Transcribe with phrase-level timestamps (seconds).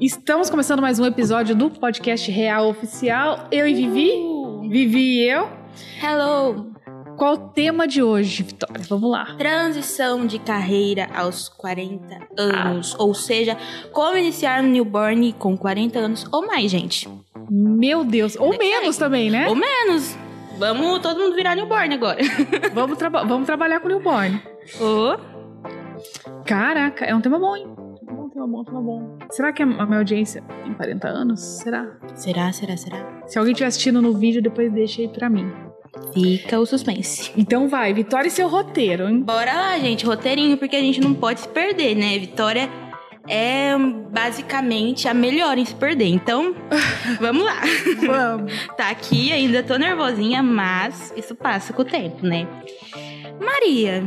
[0.00, 3.48] Estamos começando mais um episódio do podcast Real Oficial.
[3.52, 4.12] Eu e Vivi.
[4.68, 5.48] Vivi e eu.
[6.02, 6.72] Hello!
[7.20, 8.82] Qual o tema de hoje, Vitória?
[8.88, 9.34] Vamos lá.
[9.36, 12.96] Transição de carreira aos 40 anos.
[12.98, 13.58] Ou seja,
[13.92, 17.06] como iniciar no newborn com 40 anos ou mais, gente.
[17.50, 18.36] Meu Deus.
[18.36, 18.98] Ou Daqui menos aí.
[18.98, 19.46] também, né?
[19.48, 20.16] Ou menos.
[20.58, 22.20] Vamos todo mundo virar newborn agora.
[22.72, 24.40] Vamos, traba- vamos trabalhar com newborn.
[24.80, 25.18] Ô,
[26.46, 27.66] Caraca, é um tema bom, hein?
[28.00, 29.18] Tema bom, tema bom, tema bom.
[29.30, 31.40] Será que a minha audiência tem 40 anos?
[31.40, 31.86] Será?
[32.14, 33.22] será, será, será?
[33.26, 35.52] Se alguém estiver assistindo no vídeo, depois deixa aí pra mim.
[36.12, 37.32] Fica o suspense.
[37.40, 39.20] Então vai, Vitória e seu roteiro, hein?
[39.20, 40.04] Bora lá, gente.
[40.04, 42.18] Roteirinho, porque a gente não pode se perder, né?
[42.18, 42.68] Vitória
[43.28, 43.76] é
[44.10, 46.06] basicamente a melhor em se perder.
[46.08, 46.54] Então,
[47.20, 47.60] vamos lá.
[48.06, 48.52] Vamos.
[48.76, 52.46] Tá aqui, ainda tô nervosinha, mas isso passa com o tempo, né?
[53.40, 54.02] Maria,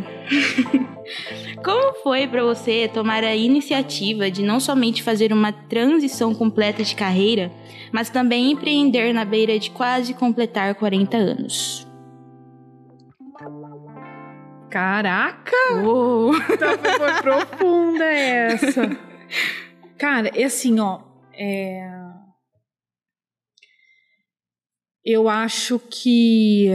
[1.66, 6.96] como foi pra você tomar a iniciativa de não somente fazer uma transição completa de
[6.96, 7.52] carreira,
[7.92, 11.88] mas também empreender na beira de quase completar 40 anos?
[14.70, 15.52] Caraca!
[16.54, 18.82] Então foi, foi profunda essa.
[19.98, 21.00] Cara, é assim, ó.
[21.34, 21.90] é,
[25.06, 26.70] Eu acho que.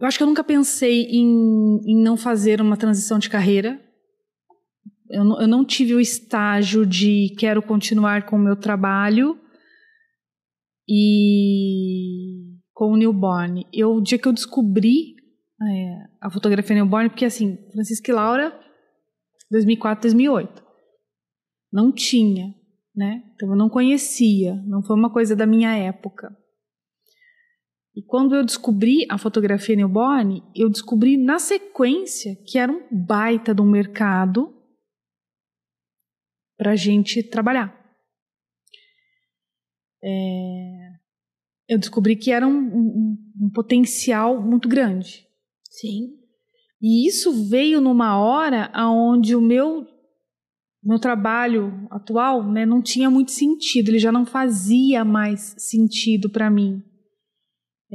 [0.00, 3.80] Eu acho que eu nunca pensei em, em não fazer uma transição de carreira.
[5.10, 9.38] Eu não, eu não tive o estágio de quero continuar com o meu trabalho
[10.88, 13.66] e com o newborn.
[13.72, 15.14] Eu, o dia que eu descobri
[15.62, 18.58] é, a fotografia newborn, porque assim, Francisca e Laura,
[19.50, 20.62] 2004, 2008.
[21.72, 22.54] Não tinha,
[22.94, 23.22] né?
[23.34, 26.36] Então eu não conhecia, não foi uma coisa da minha época.
[27.96, 33.54] E quando eu descobri a fotografia newborn, eu descobri na sequência que era um baita
[33.54, 34.54] de um mercado
[36.58, 37.74] para gente trabalhar.
[40.04, 40.90] É,
[41.70, 45.26] eu descobri que era um, um- um potencial muito grande.
[45.70, 46.18] Sim.
[46.82, 49.86] E isso veio numa hora onde o meu
[50.84, 56.48] meu trabalho atual né, não tinha muito sentido, ele já não fazia mais sentido para
[56.48, 56.80] mim.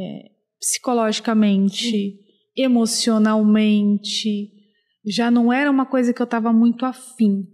[0.01, 2.19] É, psicologicamente,
[2.55, 4.51] emocionalmente,
[5.05, 7.47] já não era uma coisa que eu estava muito afim.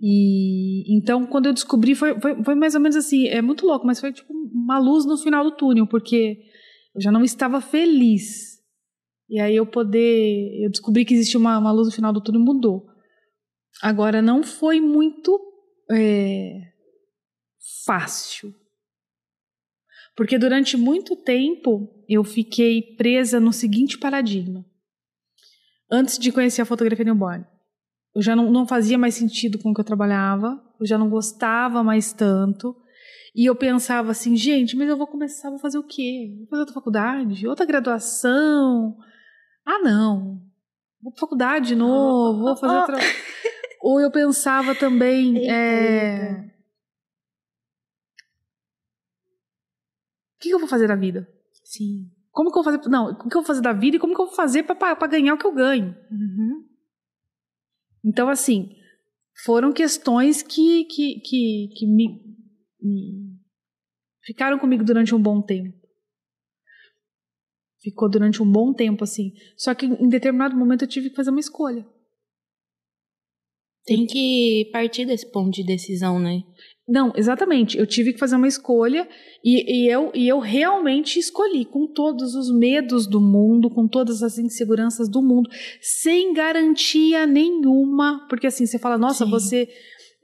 [0.00, 3.86] E então, quando eu descobri, foi, foi, foi mais ou menos assim, é muito louco,
[3.86, 6.38] mas foi tipo uma luz no final do túnel, porque
[6.94, 8.60] eu já não estava feliz.
[9.28, 10.62] E aí eu poder.
[10.62, 12.86] Eu descobri que existia uma, uma luz no final do túnel mudou.
[13.80, 15.40] Agora, não foi muito
[15.90, 16.72] é,
[17.86, 18.54] fácil.
[20.16, 24.64] Porque durante muito tempo eu fiquei presa no seguinte paradigma.
[25.90, 27.44] Antes de conhecer a fotografia newborn,
[28.14, 31.08] eu já não, não fazia mais sentido com o que eu trabalhava, eu já não
[31.08, 32.76] gostava mais tanto.
[33.34, 36.34] E eu pensava assim, gente, mas eu vou começar, vou fazer o quê?
[36.38, 37.48] Vou fazer outra faculdade?
[37.48, 38.96] Outra graduação?
[39.64, 40.42] Ah, não.
[41.02, 42.98] Vou pra faculdade de novo, vou fazer outra.
[43.80, 45.50] Ou eu pensava também.
[45.50, 46.52] É, eita.
[50.31, 51.28] O que que eu vou fazer da vida?
[51.64, 52.10] Sim.
[52.32, 52.88] Como que eu vou fazer?
[52.88, 55.06] Não, o que eu vou fazer da vida e como que eu vou fazer para
[55.06, 55.94] ganhar o que eu ganho?
[56.10, 56.66] Uhum.
[58.04, 58.74] Então, assim,
[59.44, 62.20] foram questões que, que, que, que me,
[62.80, 63.38] me
[64.24, 65.80] ficaram comigo durante um bom tempo.
[67.80, 69.32] Ficou durante um bom tempo, assim.
[69.56, 71.86] Só que em determinado momento eu tive que fazer uma escolha.
[73.84, 76.42] Tem que partir desse ponto de decisão, né?
[76.88, 77.78] Não, exatamente.
[77.78, 79.08] Eu tive que fazer uma escolha
[79.44, 84.22] e, e eu, e eu realmente escolhi, com todos os medos do mundo, com todas
[84.22, 85.48] as inseguranças do mundo,
[85.80, 88.26] sem garantia nenhuma.
[88.28, 89.30] Porque assim, você fala, nossa, Sim.
[89.30, 89.68] você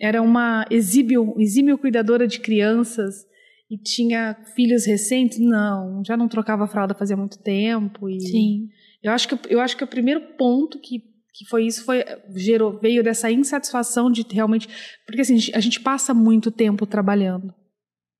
[0.01, 3.27] era uma exímio, exímio cuidadora de crianças
[3.71, 5.39] e tinha filhos recentes.
[5.39, 8.09] Não, já não trocava fralda fazia muito tempo.
[8.09, 8.69] E Sim.
[9.03, 11.03] Eu acho que, eu acho que o primeiro ponto que,
[11.39, 12.05] que foi isso foi
[12.35, 14.69] gerou, veio dessa insatisfação de realmente.
[15.07, 17.55] Porque assim, a gente- passa muito tempo trabalhando.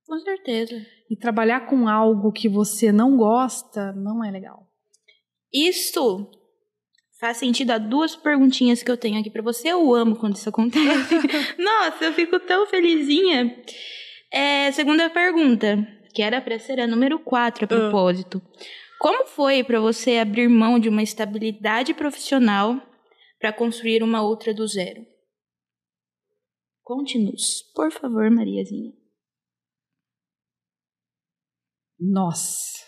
[0.07, 0.81] Com certeza.
[1.11, 4.69] E trabalhar com algo que você não gosta não é legal.
[5.53, 6.31] Isso
[7.21, 9.69] faz sentido a duas perguntinhas que eu tenho aqui pra você.
[9.69, 11.15] Eu amo quando isso acontece.
[11.59, 13.57] Nossa, eu fico tão felizinha.
[14.33, 15.77] É, segunda pergunta,
[16.15, 18.41] que era pra ser a número 4 a propósito.
[19.01, 22.81] Como foi pra você abrir mão de uma estabilidade profissional
[23.39, 25.05] para construir uma outra do zero?
[26.83, 28.93] Conte-nos, por favor, Mariazinha.
[32.01, 32.79] Nossa.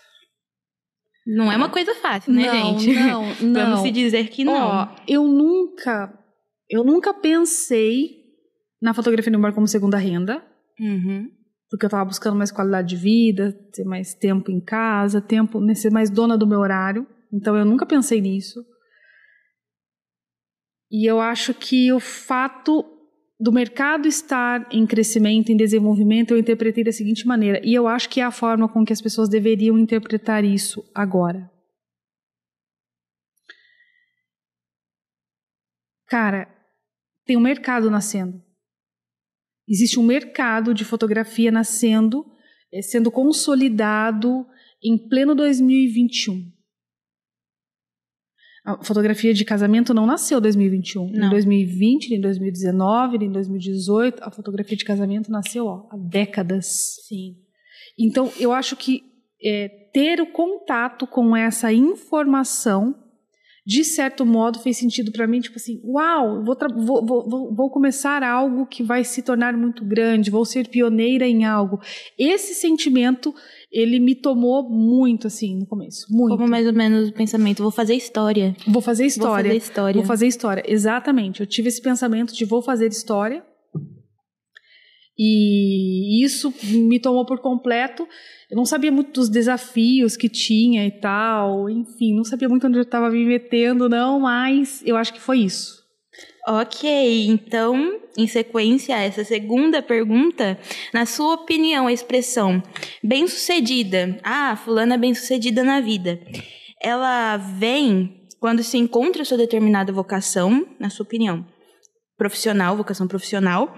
[1.27, 2.93] Não é uma coisa fácil, né, não, gente?
[2.95, 3.53] Não, não.
[3.65, 4.53] Vamos se dizer que não.
[4.67, 6.11] Ó, eu nunca,
[6.69, 8.21] eu nunca pensei
[8.81, 10.43] na fotografia no bar como segunda renda,
[10.79, 11.29] Uhum.
[11.69, 15.75] porque eu tava buscando mais qualidade de vida, ter mais tempo em casa, tempo, né,
[15.75, 17.05] ser mais dona do meu horário.
[17.31, 18.65] Então eu nunca pensei nisso.
[20.91, 22.85] E eu acho que o fato
[23.39, 27.61] do mercado estar em crescimento, em desenvolvimento, eu interpretei da seguinte maneira.
[27.63, 31.49] E eu acho que é a forma com que as pessoas deveriam interpretar isso agora.
[36.07, 36.53] Cara,
[37.25, 38.43] tem um mercado nascendo.
[39.67, 42.25] Existe um mercado de fotografia nascendo,
[42.71, 44.45] eh, sendo consolidado
[44.83, 46.51] em pleno 2021.
[48.63, 51.09] A fotografia de casamento não nasceu em 2021.
[51.09, 51.27] Não.
[51.27, 56.97] Em 2020, em 2019, em 2018, a fotografia de casamento nasceu ó, há décadas.
[57.07, 57.37] Sim.
[57.97, 59.03] Então, eu acho que
[59.43, 62.95] é, ter o contato com essa informação,
[63.65, 65.39] de certo modo, fez sentido para mim.
[65.39, 70.31] Tipo assim, uau, vou, vou, vou- vou começar algo que vai se tornar muito grande,
[70.31, 71.79] vou ser pioneira em algo.
[72.17, 73.33] Esse sentimento,
[73.71, 76.07] ele me tomou muito, assim, no começo.
[76.09, 76.37] Muito.
[76.37, 78.55] Como mais ou menos o pensamento, vou fazer história.
[78.67, 79.49] Vou fazer história.
[79.49, 79.93] Vou fazer história.
[79.99, 81.39] Vou fazer história, exatamente.
[81.41, 83.43] Eu tive esse pensamento de vou fazer história.
[85.17, 88.07] E isso me tomou por completo.
[88.49, 91.69] Eu não sabia muito dos desafios que tinha e tal.
[91.69, 95.39] Enfim, não sabia muito onde eu estava me metendo, não, mas eu acho que foi
[95.39, 95.81] isso.
[96.47, 100.57] Ok, então, em sequência a essa segunda pergunta,
[100.91, 102.61] na sua opinião, a expressão
[103.03, 106.19] bem-sucedida, ah, fulana é bem-sucedida na vida,
[106.81, 111.45] ela vem quando se encontra sua determinada vocação, na sua opinião,
[112.17, 113.77] profissional, vocação profissional,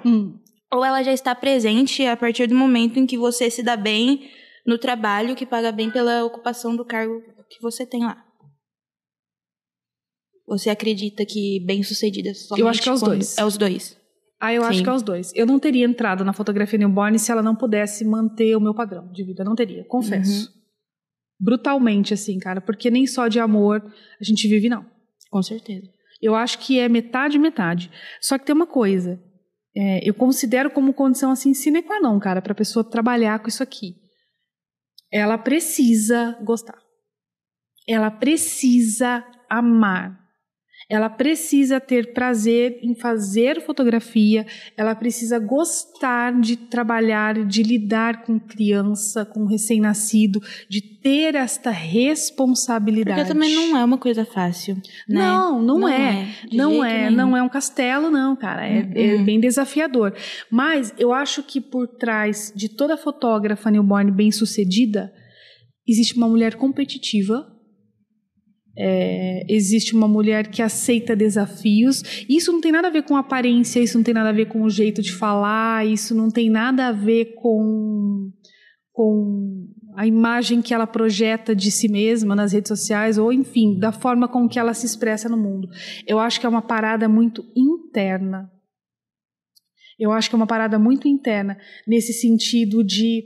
[0.73, 4.29] ou ela já está presente a partir do momento em que você se dá bem
[4.65, 8.25] no trabalho que paga bem pela ocupação do cargo que você tem lá?
[10.47, 13.37] Você acredita que bem-sucedida somente Eu acho que é os dois.
[13.37, 13.97] É os dois.
[14.39, 14.83] Ah, eu acho Sim.
[14.83, 15.31] que é os dois.
[15.35, 19.09] Eu não teria entrado na fotografia newborn se ela não pudesse manter o meu padrão
[19.11, 19.43] de vida.
[19.43, 20.51] Não teria, confesso.
[21.39, 22.59] Brutalmente, assim, cara.
[22.59, 23.81] Porque nem só de amor
[24.19, 24.85] a gente vive, não.
[25.29, 25.87] Com certeza.
[26.21, 27.91] Eu acho que é metade, metade.
[28.19, 29.21] Só que tem uma coisa.
[29.75, 33.63] É, eu considero como condição assim sine qua non, cara, pra pessoa trabalhar com isso
[33.63, 33.95] aqui.
[35.11, 36.77] Ela precisa gostar.
[37.87, 40.22] Ela precisa amar.
[40.89, 44.45] Ela precisa ter prazer em fazer fotografia,
[44.75, 53.19] ela precisa gostar de trabalhar, de lidar com criança, com recém-nascido, de ter esta responsabilidade.
[53.19, 55.19] Porque também não é uma coisa fácil, né?
[55.19, 56.27] Não, não, é.
[56.49, 57.15] de Não é, nenhum.
[57.15, 58.65] não é um castelo, não, cara.
[58.67, 59.25] É, é Uhum.
[59.25, 60.13] bem desafiador.
[60.49, 65.13] Mas eu acho que por trás de toda fotógrafa newborn bem-sucedida,
[65.87, 67.47] existe uma mulher competitiva.
[68.77, 72.25] É, existe uma mulher que aceita desafios.
[72.27, 74.63] Isso não tem nada a ver com aparência, isso não tem nada a ver com
[74.63, 78.31] o jeito de falar, isso não tem nada a ver com,
[78.91, 83.91] com a imagem que ela projeta de si mesma nas redes sociais, ou enfim, da
[83.91, 85.67] forma com que ela se expressa no mundo.
[86.07, 88.49] Eu acho que é uma parada muito interna.
[89.99, 91.57] Eu acho que é uma parada muito interna,
[91.87, 93.23] nesse sentido de,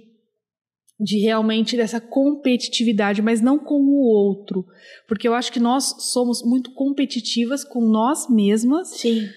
[1.00, 4.66] de realmente dessa competitividade, mas não com o outro.
[5.08, 8.90] Porque eu acho que nós somos muito competitivas com nós mesmas.
[8.98, 9.28] Sim.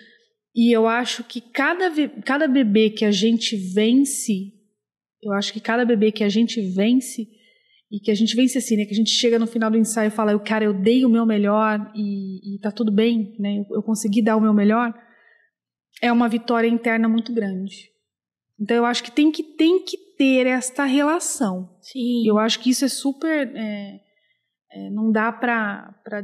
[0.54, 1.90] E eu acho que cada,
[2.24, 4.52] cada bebê que a gente vence,
[5.22, 7.28] eu acho que cada bebê que a gente vence,
[7.90, 8.84] e que a gente vence assim, né?
[8.84, 11.10] Que a gente chega no final do ensaio e fala, eu, cara, eu dei o
[11.10, 13.58] meu melhor e, e tá tudo bem, né?
[13.58, 14.94] Eu, eu consegui dar o meu melhor,
[16.00, 17.90] é uma vitória interna muito grande.
[18.58, 21.74] Então eu acho que tem que, tem que ter esta relação.
[21.80, 22.28] Sim.
[22.28, 23.50] Eu acho que isso é super.
[23.56, 24.00] é,
[24.70, 26.22] é, não dá pra, pra,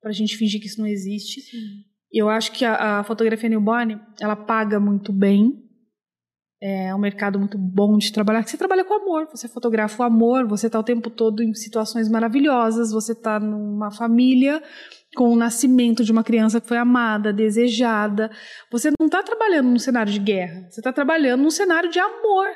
[0.00, 1.40] pra gente fingir que isso não existe.
[2.12, 5.60] Eu acho que a, a fotografia newborn, ela paga muito bem.
[6.62, 8.38] É um mercado muito bom de trabalhar.
[8.38, 11.52] porque Você trabalha com amor, você fotografa o amor, você está o tempo todo em
[11.52, 14.62] situações maravilhosas, você está numa família
[15.14, 18.30] com o nascimento de uma criança que foi amada, desejada.
[18.70, 22.48] Você não está trabalhando num cenário de guerra, você está trabalhando num cenário de amor.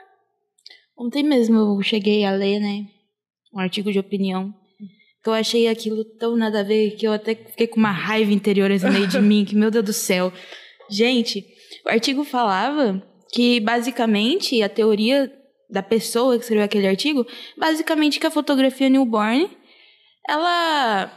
[0.96, 2.86] Ontem mesmo eu cheguei a ler, né,
[3.54, 4.52] um artigo de opinião,
[5.22, 8.32] que eu achei aquilo tão nada a ver que eu até fiquei com uma raiva
[8.32, 10.32] interior assim meio de mim, que meu Deus do céu.
[10.90, 11.44] Gente,
[11.86, 15.32] o artigo falava que basicamente a teoria
[15.70, 19.50] da pessoa que escreveu aquele artigo, basicamente que a fotografia newborn,
[20.26, 21.12] ela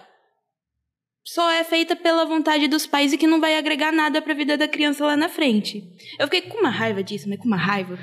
[1.24, 4.58] só é feita pela vontade dos pais e que não vai agregar nada pra vida
[4.58, 5.84] da criança lá na frente.
[6.20, 7.98] Eu fiquei com uma raiva disso, mas com uma raiva.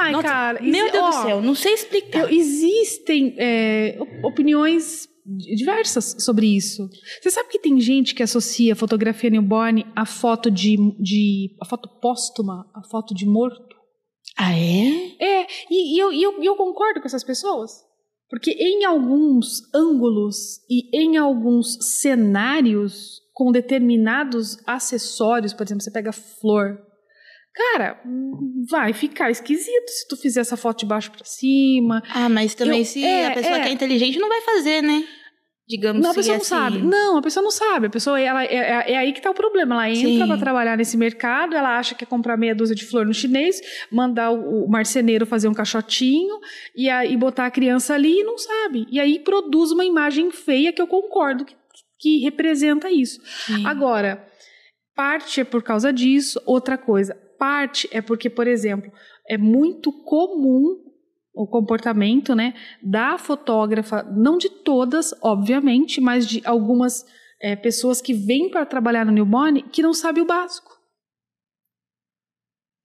[0.00, 0.60] Ai, Nossa, cara.
[0.62, 2.20] Meu Deus ó, do céu, não sei explicar.
[2.22, 5.08] eu- existem é, op- opiniões
[5.56, 6.88] diversas sobre isso.
[7.20, 11.66] Você sabe que tem gente que associa a fotografia newborn à foto de, de a
[11.66, 13.74] foto póstuma, a foto de morto?
[14.36, 15.14] Ah, é?
[15.20, 17.85] É, e, e eu, eu, e eu concordo com essas pessoas.
[18.28, 26.10] Porque em alguns ângulos e em alguns cenários com determinados acessórios, por exemplo, você pega
[26.12, 26.78] flor.
[27.54, 28.02] Cara,
[28.70, 32.02] vai ficar esquisito se tu fizer essa foto de baixo pra cima.
[32.12, 33.62] Ah, mas também Eu- se é, a pessoa é.
[33.62, 35.04] que é inteligente não vai fazer, né?
[35.68, 36.48] Digamos Não, a se pessoa não assim.
[36.48, 36.78] sabe.
[36.82, 37.86] Não, a pessoa não sabe.
[37.88, 39.74] A pessoa, ela, é, é- é aí que tá o problema.
[39.74, 43.04] Ela entra pra trabalhar nesse mercado, ela acha que é comprar meia dúzia de flor
[43.04, 46.38] no chinês, mandar o, o marceneiro fazer um caixotinho
[46.76, 48.86] e aí botar a criança ali e não sabe.
[48.90, 51.56] E aí produz uma imagem feia que eu concordo que,
[51.98, 53.20] que representa isso.
[53.46, 53.66] Sim.
[53.66, 54.24] Agora,
[54.94, 58.92] parte é por causa disso, outra coisa, parte é porque, por exemplo,
[59.28, 60.85] é muito comum
[61.36, 67.04] o comportamento, né, da fotógrafa, não de todas, obviamente, mas de algumas
[67.40, 70.74] é, pessoas que vêm para trabalhar no newborn que não sabe o básico.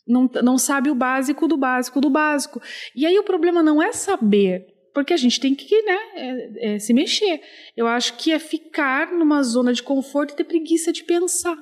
[0.06, 2.62] Não, não sabe o básico do básico do básico.
[2.96, 6.80] E aí o problema não é saber, porque a gente tem que né, é- é
[6.80, 7.40] se mexer.
[7.78, 11.56] Eu acho que é ficar numa zona de conforto e ter preguiça de pensar,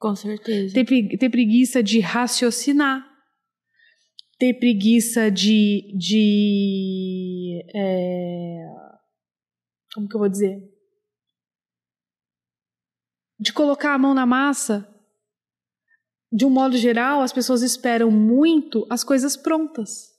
[0.00, 0.72] Com certeza.
[0.72, 3.04] ter, ter preguiça de raciocinar,
[4.38, 5.92] ter preguiça de.
[5.96, 8.66] de é,
[9.94, 10.60] como que eu vou dizer?
[13.38, 14.90] De colocar a mão na massa.
[16.32, 20.12] De um modo geral, as pessoas esperam muito as coisas prontas.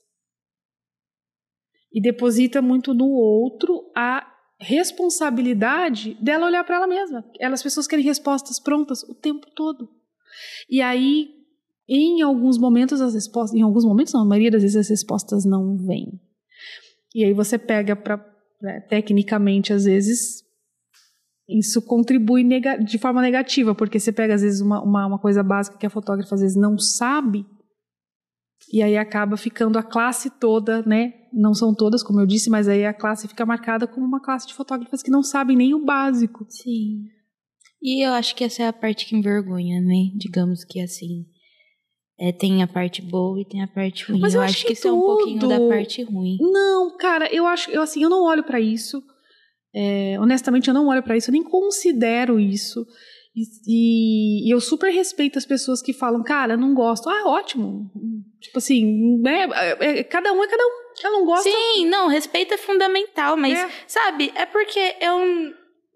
[1.92, 7.22] E deposita muito no outro a responsabilidade dela olhar para ela mesma.
[7.38, 9.90] Elas, as pessoas querem respostas prontas o tempo todo.
[10.68, 11.35] E aí,
[11.88, 13.56] em alguns momentos, as respostas.
[13.56, 16.20] Em alguns momentos, não, a maioria das vezes as respostas não vêm.
[17.14, 18.18] E aí você pega para.
[18.88, 20.42] tecnicamente, às vezes,
[21.48, 22.44] isso contribui
[22.84, 25.90] de forma negativa, porque você pega, às vezes, uma, uma, uma coisa básica que a
[25.90, 27.46] fotógrafa às vezes não sabe,
[28.72, 31.12] e aí acaba ficando a classe toda, né?
[31.32, 34.46] Não são todas, como eu disse, mas aí a classe fica marcada como uma classe
[34.46, 36.44] de fotógrafas que não sabem nem o básico.
[36.48, 37.04] Sim.
[37.80, 40.10] E eu acho que essa é a parte que envergonha, né?
[40.16, 41.26] Digamos que assim.
[42.18, 44.20] É, tem a parte boa e tem a parte ruim.
[44.20, 46.38] Mas eu, eu acho acho que que isso é um pouquinho da tudo- parte ruim.
[46.40, 49.02] Não, cara, eu acho, eu assim, eu não olho pra isso.
[49.74, 52.86] É, honestamente, eu não olho pra isso, eu nem considero isso.
[53.34, 57.10] E, e- e eu super respeito as pessoas que falam, cara, não gosto.
[57.10, 57.90] Ah, ótimo.
[58.40, 59.46] Tipo assim, né?
[59.52, 60.86] é- é- cada um é cada um.
[61.04, 61.42] Eu não gosto.
[61.50, 63.68] Sim, não, respeito é fundamental, mas, É.
[63.86, 65.18] sabe, é porque eu.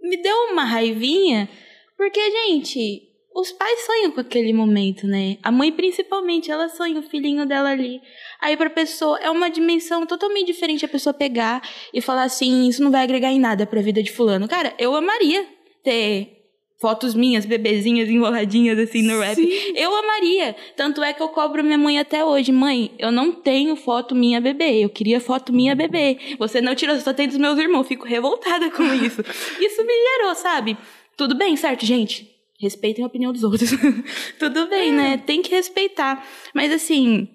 [0.03, 1.49] Me deu uma raivinha,
[1.97, 3.03] porque, gente,
[3.41, 5.39] os pais sonham com aquele momento, né?
[5.43, 8.01] A mãe, principalmente, ela sonha o filhinho dela ali.
[8.41, 12.83] Aí, pra pessoa, é uma dimensão totalmente diferente a pessoa pegar e falar assim: isso
[12.83, 14.49] não vai agregar em nada pra vida de Fulano.
[14.49, 15.47] Cara, eu amaria
[15.83, 16.41] ter
[16.81, 19.35] fotos minhas, bebezinhas enroladinhas assim no rap.
[19.35, 19.49] Sim.
[19.77, 20.57] Eu amaria.
[20.75, 22.51] Tanto é que eu cobro minha mãe até hoje.
[22.51, 24.83] Mãe, eu não tenho foto minha bebê.
[24.83, 26.19] Eu queria foto minha bebê.
[26.39, 27.87] Você não tirou, só tem dos meus irmãos.
[27.87, 29.21] Fico revoltada com isso.
[29.61, 30.77] isso me gerou, sabe?
[31.17, 32.30] Tudo bem, certo, gente?
[32.61, 33.71] Respeitem a opinião dos outros.
[34.39, 35.17] Tudo bem, né?
[35.17, 36.27] Tem que respeitar.
[36.55, 37.29] Mas assim,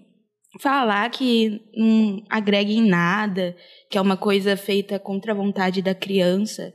[0.61, 3.55] falar que não agrega em nada,
[3.89, 6.73] que é uma coisa feita contra a vontade da criança,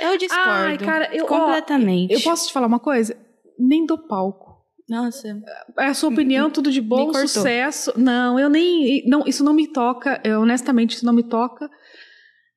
[0.00, 0.50] eu discordo.
[0.50, 2.12] Ai, cara, eu, ó, completamente.
[2.12, 3.16] eu posso te falar uma coisa?
[3.58, 4.52] Nem do palco.
[4.88, 5.40] Nossa.
[5.78, 7.92] É a sua opinião, tudo de bom, sucesso.
[7.96, 9.02] Não, eu nem.
[9.06, 10.20] Não, isso não me toca.
[10.24, 11.70] eu, honestamente, isso não me toca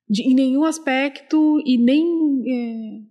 [0.08, 2.04] de, em nenhum aspecto e nem.
[2.46, 3.05] é,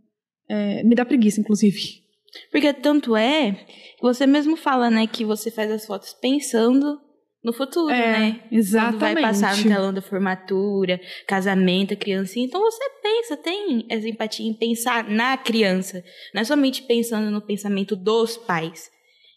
[0.50, 2.04] é, me dá preguiça, inclusive.
[2.52, 3.66] Porque tanto é
[4.02, 7.00] você mesmo fala, né, que você faz as fotos pensando
[7.44, 8.42] no futuro, É, né?
[8.52, 9.00] exatamente.
[9.00, 12.46] Quando vai passar no telão da formatura, casamento, criancinha.
[12.46, 16.04] Então você pensa, tem essa empatia em pensar na criança.
[16.34, 18.90] Não é somente pensando no pensamento dos pais.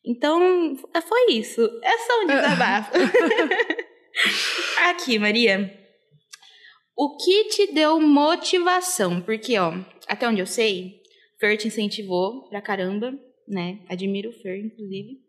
[0.05, 0.75] Então,
[1.07, 1.61] foi isso.
[1.83, 2.93] É só um desabafo.
[4.89, 5.71] Aqui, Maria.
[6.97, 9.21] O que te deu motivação?
[9.21, 9.75] Porque, ó,
[10.09, 10.98] até onde eu sei,
[11.39, 13.13] Fer te incentivou pra caramba,
[13.47, 13.81] né?
[13.89, 15.21] Admiro o Fer, inclusive.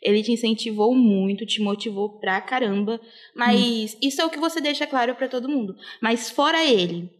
[0.00, 3.00] Ele te incentivou muito, te motivou pra caramba.
[3.34, 5.76] Mas isso é o que você deixa claro pra todo mundo.
[6.00, 7.10] Mas fora ele,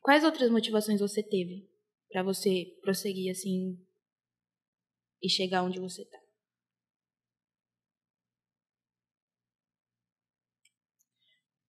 [0.00, 1.68] quais outras motivações você teve
[2.10, 3.76] pra você prosseguir assim
[5.22, 6.18] e chegar onde você tá?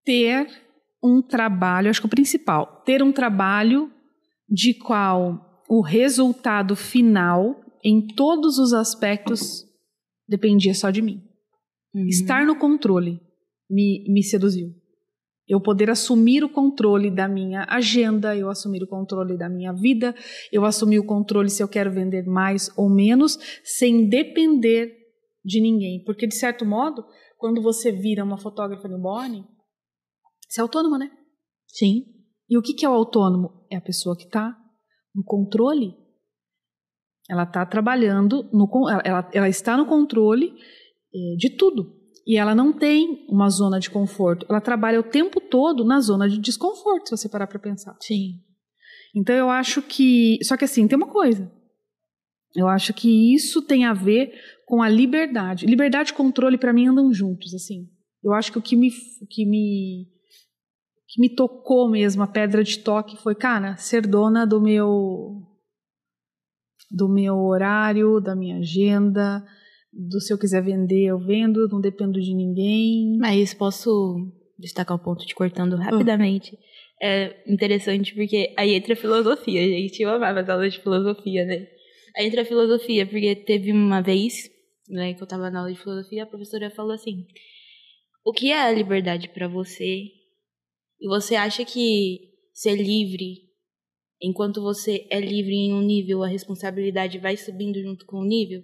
[0.05, 0.47] Ter
[1.03, 3.93] um trabalho, acho que o principal, ter um trabalho
[4.49, 9.65] de qual o resultado final, em todos os aspectos,
[10.29, 11.23] dependia só de mim.
[11.95, 12.07] Uhum.
[12.07, 13.21] Estar no controle
[13.69, 14.71] me, me seduziu.
[15.47, 20.15] Eu poder assumir o controle da minha agenda, eu assumir o controle da minha vida,
[20.51, 24.97] eu assumir o controle se eu quero vender mais ou menos, sem depender
[25.45, 26.03] de ninguém.
[26.05, 27.05] Porque, de certo modo,
[27.37, 29.45] quando você vira uma fotógrafa newborn,
[30.49, 31.11] você é autônoma, né?
[31.67, 32.05] Sim.
[32.49, 33.67] E o que, que é o autônomo?
[33.71, 34.57] É a pessoa que está
[35.15, 35.95] no controle.
[37.29, 40.53] Ela está trabalhando, no, ela, ela está no controle
[41.15, 41.95] eh, de tudo.
[42.27, 44.47] E ela não tem uma zona de conforto.
[44.49, 47.97] Ela trabalha o tempo todo na zona de desconforto, se você parar para pensar.
[48.01, 48.41] Sim.
[49.15, 50.39] Então eu acho que.
[50.43, 51.51] Só que assim, tem uma coisa.
[52.57, 54.33] Eu acho que isso tem a ver
[54.67, 55.67] com a liberdade.
[55.67, 57.89] Liberdade e controle, para mim, andam juntos, assim.
[58.23, 60.07] Eu acho que o que me, o que me,
[61.15, 65.43] que me tocou mesmo, a pedra de toque, foi, cara, ser dona do meu.
[66.91, 69.45] do meu horário, da minha agenda
[69.95, 73.17] do se eu quiser vender, eu vendo, não dependo de ninguém.
[73.19, 74.17] Mas posso
[74.59, 76.59] destacar um ponto te cortando rapidamente.
[77.01, 80.03] É interessante porque aí entra a filosofia, gente.
[80.03, 81.67] Eu amava as aulas de filosofia, né?
[82.17, 84.49] Aí entra a filosofia, porque teve uma vez,
[84.89, 87.27] né, que eu tava na aula de filosofia, a professora falou assim:
[88.25, 90.07] O que é a liberdade para você?
[91.01, 93.43] E você acha que ser livre,
[94.21, 98.63] enquanto você é livre em um nível, a responsabilidade vai subindo junto com o nível?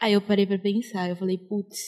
[0.00, 1.78] Aí eu parei para pensar, eu falei, putz,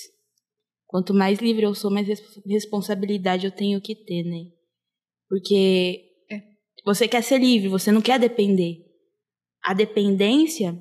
[0.87, 2.07] quanto mais livre eu sou, mais
[2.47, 4.51] responsabilidade eu tenho que ter, né?
[5.29, 6.41] Porque É.
[6.85, 8.85] você quer ser livre, você não quer depender.
[9.63, 10.77] A dependência,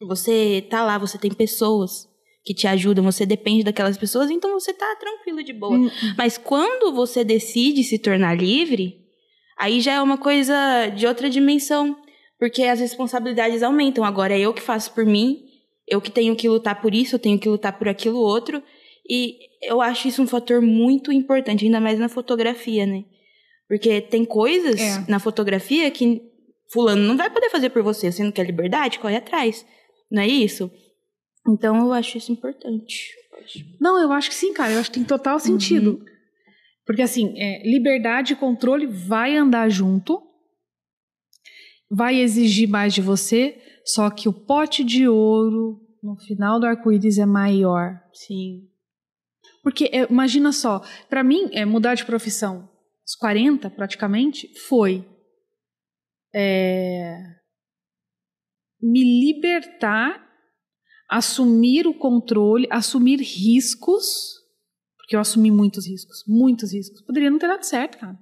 [0.00, 2.07] você tá lá, você tem pessoas
[2.48, 5.76] que te ajudam, você depende daquelas pessoas, então você tá tranquilo de boa.
[5.76, 8.96] Hum, Mas quando você decide se tornar livre,
[9.58, 11.94] aí já é uma coisa de outra dimensão.
[12.38, 14.04] Porque as responsabilidades aumentam.
[14.04, 15.42] Agora é eu que faço por mim,
[15.88, 18.62] eu que tenho que lutar por isso, eu tenho que lutar por aquilo outro.
[19.10, 23.04] E eu acho isso um fator muito importante, ainda mais na fotografia, né?
[23.68, 25.04] Porque tem coisas É.
[25.08, 26.22] na fotografia que
[26.72, 28.10] fulano não vai poder fazer por você.
[28.12, 28.98] Você não quer liberdade?
[29.00, 29.66] Corre atrás.
[30.10, 30.70] Não é isso?
[31.48, 33.12] Então eu acho isso importante.
[33.80, 34.72] Não, eu acho que sim, cara.
[34.72, 36.04] Eu acho que tem total sentido.
[36.84, 40.22] Porque, assim, é, liberdade e controle vai andar junto,
[41.90, 47.18] vai exigir mais de você, só que o pote de ouro no final do arco-íris
[47.18, 48.00] é maior.
[48.12, 48.68] Sim.
[49.62, 52.70] Porque, é, imagina só, para mim, é, mudar de profissão
[53.02, 55.06] aos 40, praticamente, foi
[56.34, 57.18] é,
[58.80, 60.27] me libertar,
[61.08, 64.36] assumir o controle, assumir riscos,
[64.96, 67.00] porque eu assumi muitos riscos, muitos riscos.
[67.02, 68.18] Poderia não ter dado certo, cara.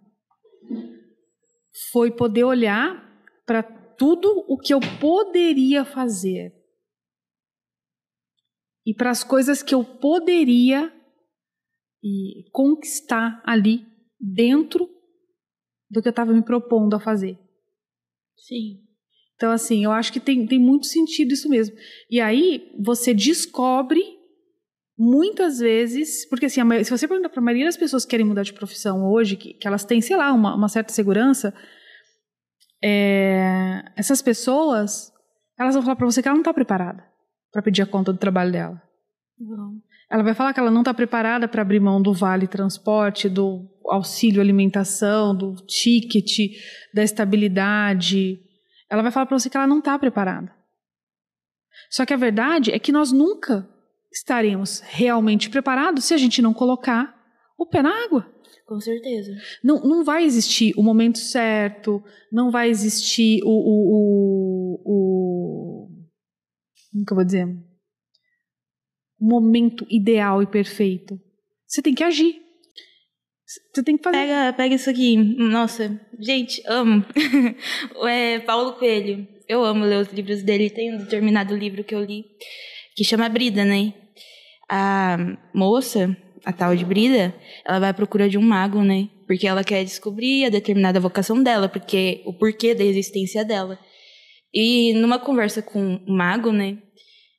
[1.90, 3.04] Foi poder olhar
[3.44, 6.54] para tudo o que eu poderia fazer
[8.86, 10.92] e para as coisas que eu poderia
[12.02, 13.84] e conquistar ali
[14.20, 14.88] dentro
[15.90, 17.36] do que eu estava me propondo a fazer.
[18.36, 18.85] Sim.
[19.36, 21.76] Então, assim, eu acho que tem, tem muito sentido isso mesmo.
[22.10, 24.02] E aí você descobre
[24.98, 28.24] muitas vezes, porque assim, a se você perguntar para a maioria das pessoas que querem
[28.24, 31.52] mudar de profissão hoje, que, que elas têm, sei lá, uma, uma certa segurança,
[32.82, 35.12] é, essas pessoas,
[35.58, 37.04] elas vão falar para você que ela não está preparada
[37.52, 38.82] para pedir a conta do trabalho dela.
[39.38, 39.80] Bom.
[40.10, 43.68] Ela vai falar que ela não está preparada para abrir mão do vale transporte, do
[43.86, 46.52] auxílio alimentação, do ticket,
[46.94, 48.40] da estabilidade.
[48.88, 50.54] Ela vai falar para você que ela não está preparada.
[51.90, 53.68] Só que a verdade é que nós nunca
[54.12, 57.14] estaremos realmente preparados se a gente não colocar
[57.58, 58.32] o pé na água.
[58.66, 59.32] Com certeza.
[59.62, 63.48] Não, não vai existir o momento certo, não vai existir o.
[63.48, 65.88] o, o, o
[66.92, 67.46] como que eu vou dizer?
[69.20, 71.20] O momento ideal e perfeito.
[71.66, 72.45] Você tem que agir.
[73.46, 74.16] Você tem que fazer.
[74.16, 75.16] Pega, pega isso aqui.
[75.16, 77.04] Nossa, gente, amo.
[78.08, 79.26] é Paulo Coelho.
[79.48, 80.68] Eu amo ler os livros dele.
[80.68, 82.24] Tem um determinado livro que eu li
[82.96, 83.92] que chama Brida, né?
[84.68, 85.16] A
[85.54, 87.32] moça, a tal de Brida,
[87.64, 89.08] ela vai à procura de um mago, né?
[89.28, 93.78] Porque ela quer descobrir a determinada vocação dela, porque o porquê da existência dela.
[94.52, 96.78] E numa conversa com o mago, né?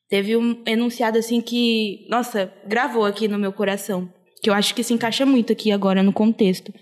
[0.07, 4.09] Teve um enunciado assim que, nossa, gravou aqui no meu coração
[4.41, 6.73] que eu acho que se encaixa muito aqui agora no contexto,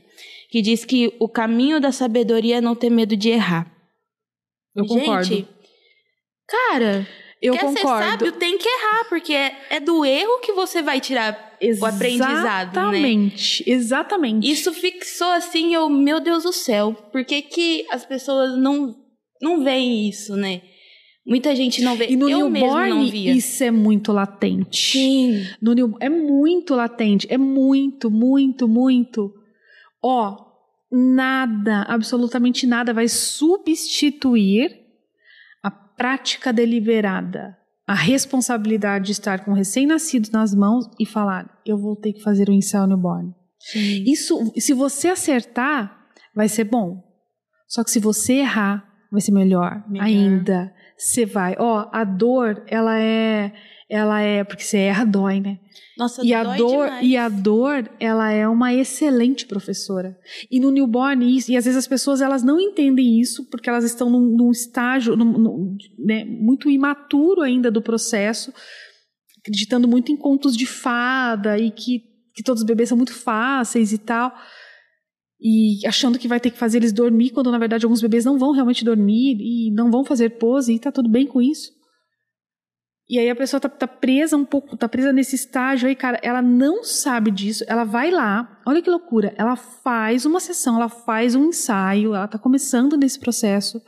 [0.50, 3.72] que diz que o caminho da sabedoria é não ter medo de errar.
[4.76, 5.26] Eu concordo.
[5.26, 5.48] Gente,
[6.48, 7.08] cara,
[7.42, 8.04] eu quer ser concordo.
[8.04, 12.92] sábio, tem que errar, porque é, é do erro que você vai tirar o aprendizado,
[12.92, 12.98] né?
[12.98, 14.52] Exatamente, exatamente.
[14.52, 18.96] Isso fixou assim, eu, meu Deus do céu, por que, que as pessoas não
[19.42, 20.62] não vem isso, né?
[21.26, 22.08] Muita gente não vê.
[22.10, 24.92] E no eu mesmo não newborn, isso é muito latente.
[24.92, 25.44] Sim.
[25.60, 27.26] No new, é muito latente.
[27.32, 29.34] É muito, muito, muito.
[30.04, 30.38] Ó,
[30.92, 34.70] nada, absolutamente nada vai substituir
[35.64, 37.58] a prática deliberada,
[37.88, 42.50] a responsabilidade de estar com recém-nascidos nas mãos e falar: eu vou ter que fazer
[42.50, 43.34] o ensaio newborn.
[43.60, 44.04] Sim.
[44.06, 47.04] Isso, se você acertar, vai ser bom.
[47.68, 50.06] Só que se você errar, vai ser melhor, Melhor.
[50.06, 50.75] ainda.
[50.98, 53.54] Você vai, ó, a dor, ela é,
[53.90, 55.60] ela é, porque você erra, dói, né?
[55.98, 57.06] Nossa, E a dor, demais.
[57.06, 60.18] e a dor, ela é uma excelente professora.
[60.52, 63.84] E no newborn, isso, e às vezes as pessoas elas não entendem isso porque elas
[63.86, 68.54] estão num, num estágio num- num- né, muito imaturo ainda do processo,
[69.40, 72.04] acreditando muito em contos de fada e que,
[72.34, 74.34] que todos os bebês são muito fáceis e tal.
[75.40, 78.38] E achando que vai ter que fazer eles dormir, quando na verdade alguns bebês não
[78.38, 81.72] vão realmente dormir e não vão fazer pose e tá tudo bem com isso.
[83.08, 86.20] E aí a pessoa tá, tá presa um pouco, tá presa nesse estágio aí, cara,
[86.24, 90.90] ela não sabe disso, ela vai lá, olha que loucura, ela faz uma sessão, ela
[90.90, 93.80] faz um ensaio, ela tá começando nesse processo,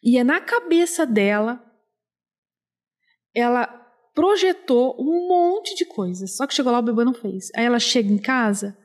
[0.00, 1.60] e é na cabeça dela,
[3.34, 3.66] ela
[4.14, 7.50] projetou um monte de coisas, só que chegou lá o bebê não fez.
[7.56, 8.76] Aí ela chega em casa,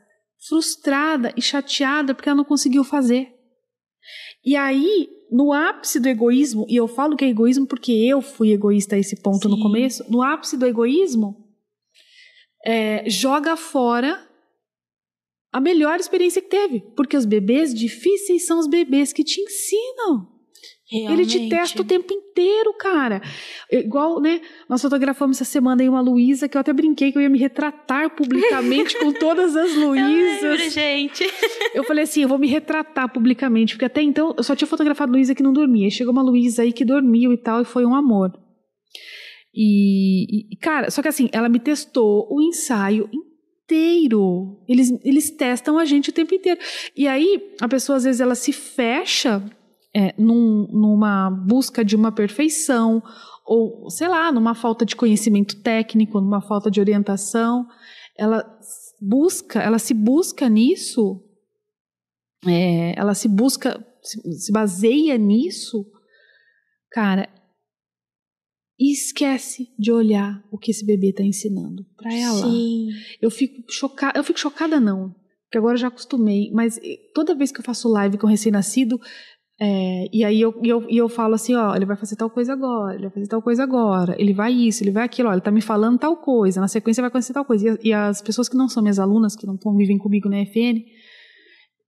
[0.47, 3.33] frustrada e chateada porque ela não conseguiu fazer.
[4.45, 8.51] E aí, no ápice do egoísmo, e eu falo que é egoísmo porque eu fui
[8.51, 9.61] egoísta a esse ponto no Sim.
[9.61, 11.35] começo, no ápice do egoísmo,
[12.65, 14.27] é, joga fora
[15.51, 16.81] a melhor experiência que teve.
[16.95, 20.32] Porque os bebês difíceis são os bebês que te ensinam.
[20.93, 21.49] Ele te Realmente.
[21.49, 23.21] testa o tempo inteiro, cara.
[23.71, 24.41] Eu- Igual, né?
[24.69, 27.39] Nós fotografamos essa semana aí uma Luísa que eu até brinquei que eu ia me
[27.39, 30.11] retratar publicamente com todas as Eu lembro,
[30.49, 30.73] Luísas.
[30.73, 31.23] gente.
[31.73, 35.11] Eu falei assim, eu vou me retratar publicamente, porque até então eu só tinha fotografado
[35.11, 35.89] Luísa que não dormia.
[35.89, 38.31] Chegou uma Luísa aí que dormiu e tal, e foi um amor.
[39.55, 44.59] E, e, cara, só que assim, ela me testou o ensaio inteiro.
[44.67, 46.59] Eles, eles testam a gente o tempo inteiro.
[46.95, 49.43] E aí, a pessoa às vezes ela se fecha
[49.95, 53.01] é, num- numa busca de uma perfeição,
[53.45, 57.67] ou sei lá, numa falta de conhecimento técnico, numa falta de orientação.
[58.17, 58.43] Ela
[59.01, 61.21] busca, ela se busca nisso
[62.45, 65.85] é, ela se busca, se, se baseia nisso,
[66.91, 67.29] cara,
[68.77, 72.41] e esquece de olhar o que esse bebê está ensinando para ela.
[72.51, 72.89] Sim.
[73.21, 75.11] Eu fico chocada, eu fico chocada não,
[75.45, 76.77] porque agora eu já acostumei, mas
[77.13, 78.99] toda vez que eu faço live com recém-nascido,
[79.65, 82.95] é, e aí eu, eu, eu falo assim, ó, ele vai fazer tal coisa agora,
[82.95, 85.51] ele vai fazer tal coisa agora, ele vai isso, ele vai aquilo, ó, ele tá
[85.51, 87.79] me falando tal coisa, na sequência vai acontecer tal coisa.
[87.81, 90.83] E, e as pessoas que não são minhas alunas, que não convivem comigo na FN,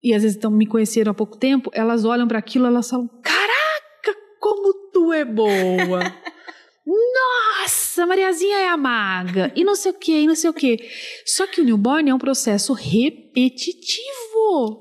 [0.01, 3.09] e às vezes estão me conheceram há pouco tempo, elas olham para aquilo, elas falam,
[3.21, 5.99] caraca, como tu é boa!
[7.15, 10.77] Nossa, Mariazinha é a maga, e não sei o que, e não sei o que.
[11.25, 14.05] Só que o newborn é um processo repetitivo.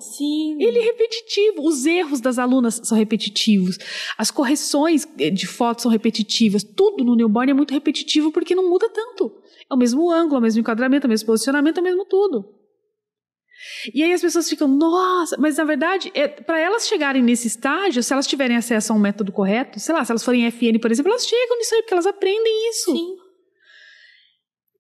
[0.01, 0.57] Sim.
[0.61, 1.67] Ele é repetitivo.
[1.67, 3.79] Os erros das alunas são repetitivos.
[4.19, 6.65] As correções eh, de fotos são repetitivas.
[6.65, 9.33] Tudo no newborn é muito repetitivo porque não muda tanto.
[9.71, 12.05] É o mesmo ângulo, é o mesmo enquadramento, é o mesmo posicionamento, é o mesmo
[12.05, 12.64] tudo.
[13.95, 18.03] E aí as pessoas ficam, nossa, mas na verdade, é, para elas chegarem nesse estágio,
[18.03, 20.91] se elas tiverem acesso a um método correto, sei lá, se elas forem FN, por
[20.91, 22.93] exemplo, elas chegam nisso aí, porque elas aprendem isso.
[22.93, 23.17] Sim.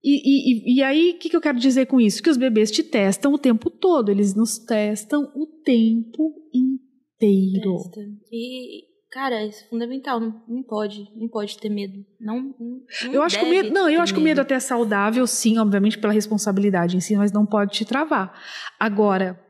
[0.06, 2.22] E, e- e- aí, o que, que eu quero dizer com isso?
[2.22, 7.76] Que os bebês te testam o tempo todo, eles nos testam o tempo inteiro.
[7.84, 8.00] Testa.
[8.30, 8.82] E,
[9.14, 10.18] cara, isso é fundamental.
[10.18, 12.04] Não, não pode, não pode ter medo.
[12.20, 14.60] Não, não, Eu acho que o medo, não, eu acho que o medo até é
[14.60, 18.36] saudável, sim, obviamente pela responsabilidade em si, mas não pode te travar.
[18.78, 19.40] Agora,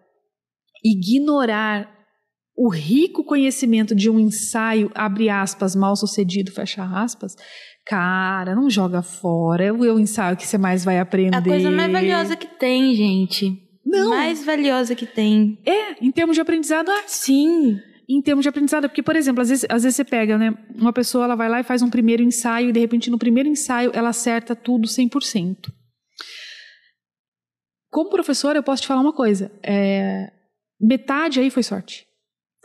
[0.84, 1.90] ignorar
[2.54, 7.34] o rico conhecimento de um ensaio, abre aspas, mal sucedido, fecha aspas,
[7.86, 9.64] cara, não joga fora.
[9.64, 11.36] É o é ensaio que você mais vai aprender.
[11.36, 13.60] A coisa mais valiosa que tem, gente.
[13.84, 14.10] Não.
[14.10, 15.58] Mais valiosa que tem.
[15.64, 17.02] É, em termos de aprendizado, é.
[17.06, 17.80] Sim.
[18.08, 20.92] Em termos de aprendizado, porque, por exemplo, às vezes, às vezes você pega, né, uma
[20.92, 23.90] pessoa, ela vai lá e faz um primeiro ensaio, e de repente no primeiro ensaio
[23.94, 25.72] ela acerta tudo 100%.
[27.90, 30.30] Como professora, eu posso te falar uma coisa, é,
[30.80, 32.06] metade aí foi sorte,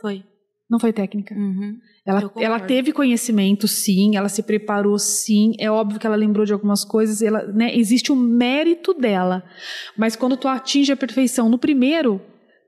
[0.00, 0.24] Foi.
[0.68, 1.34] não foi técnica.
[1.34, 1.78] Uhum.
[2.06, 5.52] Ela, ela teve conhecimento, sim, ela se preparou, sim.
[5.60, 9.44] É óbvio que ela lembrou de algumas coisas, ela, né, existe o mérito dela.
[9.96, 12.20] Mas quando tu atinge a perfeição no primeiro,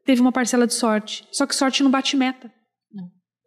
[0.04, 1.26] teve uma parcela de sorte.
[1.32, 2.52] Só que sorte não bate meta.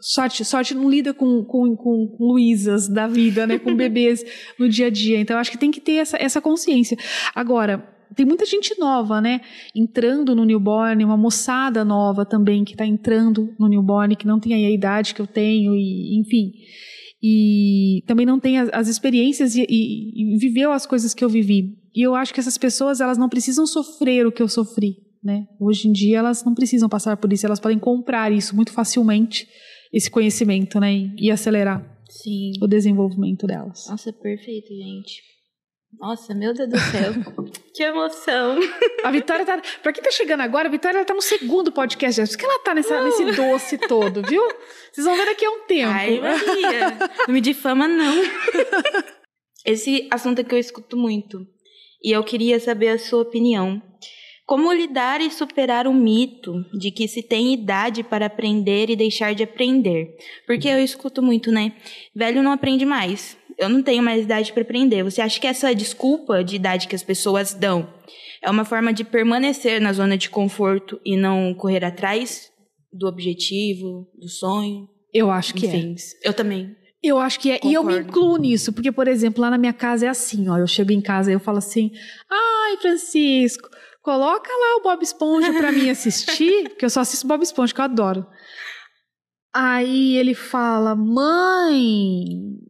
[0.02, 4.24] Sorte, sorte não lida com, com, com Luísas da vida, né, com bebês
[4.60, 5.20] no dia a dia.
[5.20, 6.98] Então, acho que tem que ter essa, essa consciência.
[7.34, 9.42] Agora, tem muita gente nova, né?
[9.76, 14.54] Entrando no newborn, uma moçada nova também que está entrando no newborn, que não tem
[14.54, 16.52] aí a idade que eu tenho, e enfim.
[17.22, 21.30] E também não tem as, as experiências e, e, e viveu as coisas que eu
[21.30, 21.76] vivi.
[21.96, 25.46] E eu acho que essas pessoas, elas não precisam sofrer o que eu sofri, né?
[25.60, 29.48] Hoje em dia, elas não precisam passar por isso, elas podem comprar isso muito facilmente,
[29.96, 30.94] esse conhecimento, né?
[30.94, 32.52] E, e acelerar Sim.
[32.62, 33.88] o desenvolvimento delas.
[33.90, 35.24] Nossa, perfeito, gente.
[35.98, 37.14] Nossa, meu Deus do céu.
[37.74, 38.60] que emoção.
[39.06, 39.62] A Vitória tá.
[39.82, 42.20] Pra quem tá chegando agora, a Vitória ela tá no segundo podcast.
[42.20, 44.44] Por isso que ela tá nessa, nesse doce todo, viu?
[44.92, 45.92] Vocês vão ver daqui a um tempo.
[45.94, 46.98] Ai, Maria.
[47.26, 48.22] Não me difama, não.
[49.66, 51.48] Esse assunto é que eu escuto muito.
[52.04, 53.82] E eu queria saber a sua opinião.
[54.46, 59.34] Como lidar e superar o mito de que se tem idade para aprender e deixar
[59.34, 60.16] de aprender?
[60.46, 61.74] Porque eu escuto muito, né?
[62.16, 65.04] Velho não aprende mais eu não tenho mais idade para aprender.
[65.04, 67.88] Você acha que essa desculpa de idade que as pessoas dão
[68.42, 72.50] é uma forma de permanecer na zona de conforto e não correr atrás
[72.92, 74.88] do objetivo, do sonho?
[75.14, 76.30] Eu acho que Enfim, é.
[76.30, 76.76] Eu também.
[77.02, 77.60] Eu acho que é.
[77.60, 77.72] Concordo.
[77.72, 80.58] E eu me incluo nisso, porque, por exemplo, lá na minha casa é assim, ó.
[80.58, 81.92] Eu chego em casa e eu falo assim:
[82.30, 83.70] ai, Francisco,
[84.06, 87.82] coloca lá o Bob Esponja pra mim assistir, porque eu só assisto Bob Esponja, que
[87.82, 88.26] eu adoro.
[89.52, 92.28] Aí ele fala, mãe,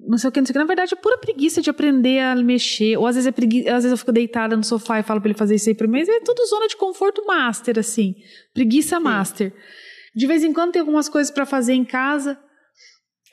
[0.07, 0.59] não sei o que, não sei o que.
[0.59, 2.95] Na verdade, é pura preguiça de aprender a mexer.
[2.97, 3.67] Ou às vezes, é pregui...
[3.67, 5.87] às vezes eu fico deitada no sofá e falo pra ele fazer isso aí pra
[5.87, 5.99] mim.
[5.99, 8.15] Mas é tudo zona de conforto master, assim.
[8.53, 9.51] Preguiça master.
[10.15, 12.39] De vez em quando tem algumas coisas para fazer em casa.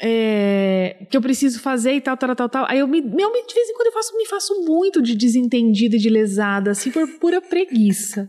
[0.02, 2.66] É, que eu preciso fazer e tal, tal, tal, tal.
[2.68, 5.94] Aí eu me, me- de vez em quando eu faço, me faço muito de desentendida
[5.96, 8.28] e de lesada, assim, por pura preguiça.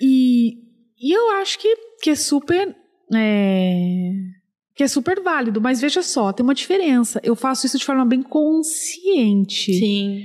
[0.00, 0.54] E,
[1.00, 2.74] e eu acho que, que é super.
[3.14, 4.10] é,
[4.74, 7.20] que é super válido, mas veja só, tem uma diferença.
[7.22, 9.74] Eu faço isso de forma bem consciente.
[9.74, 10.24] Sim.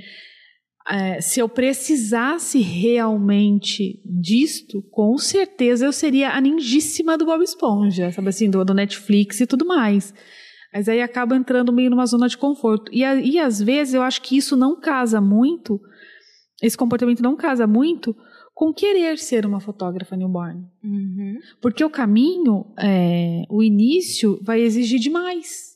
[0.88, 8.12] É, se eu precisasse realmente disto, com certeza eu seria a ninjíssima do Bob Esponja,
[8.12, 10.14] sabe assim, do, do Netflix e tudo mais.
[10.72, 12.92] Mas aí acaba entrando meio numa zona de conforto.
[12.92, 15.80] E, e às vezes eu acho que isso não casa muito,
[16.62, 18.14] esse comportamento não casa muito
[18.54, 20.64] com querer ser uma fotógrafa newborn.
[20.82, 21.38] Uhum.
[21.60, 25.75] Porque o caminho, é, o início, vai exigir demais.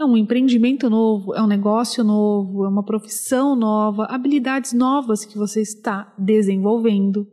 [0.00, 5.36] É um empreendimento novo, é um negócio novo, é uma profissão nova, habilidades novas que
[5.36, 7.26] você está desenvolvendo.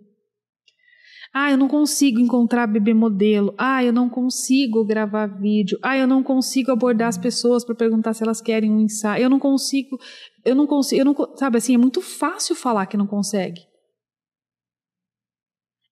[1.32, 3.54] Ah, eu não consigo encontrar bebê modelo.
[3.58, 5.78] Ah, eu não consigo gravar vídeo.
[5.84, 9.24] Ah, eu não consigo abordar as pessoas para perguntar se elas querem um ensaio.
[9.24, 10.00] Eu não consigo,
[10.46, 13.62] eu não consigo, eu não, sabe assim, é muito fácil falar que não consegue.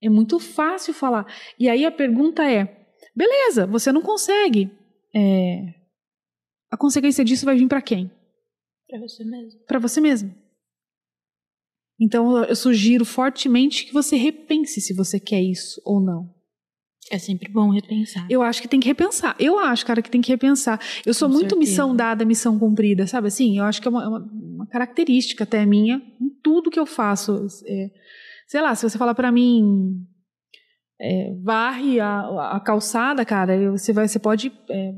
[0.02, 1.28] É muito fácil falar.
[1.60, 4.72] E aí a pergunta é: beleza, você não consegue.
[5.14, 5.83] É,
[6.74, 8.10] a consequência disso vai vir para quem?
[8.90, 9.60] Pra você mesmo.
[9.68, 10.34] Para você mesmo.
[12.00, 16.34] Então eu sugiro fortemente que você repense se você quer isso ou não.
[17.12, 18.26] É sempre bom repensar.
[18.30, 19.36] Eu acho que tem que repensar.
[19.40, 20.80] Eu acho, cara, que tem que repensar.
[21.06, 21.60] Eu sou Com muito certeza.
[21.72, 23.58] missão dada, missão cumprida, sabe assim?
[23.58, 26.86] Eu acho que é uma, é uma- uma característica até minha em tudo que eu
[26.86, 27.46] faço.
[27.68, 27.92] É,
[28.48, 30.06] sei lá, se você falar pra mim,
[31.00, 34.52] é, varre a, a calçada, cara, você, vai, você pode.
[34.70, 34.94] é,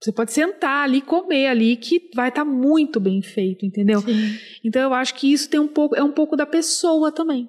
[0.00, 4.00] você pode sentar ali, comer ali, que vai estar muito bem feito, entendeu?
[4.00, 4.36] Sim.
[4.64, 7.48] Então eu acho que isso tem um pouco, é um pouco da pessoa também.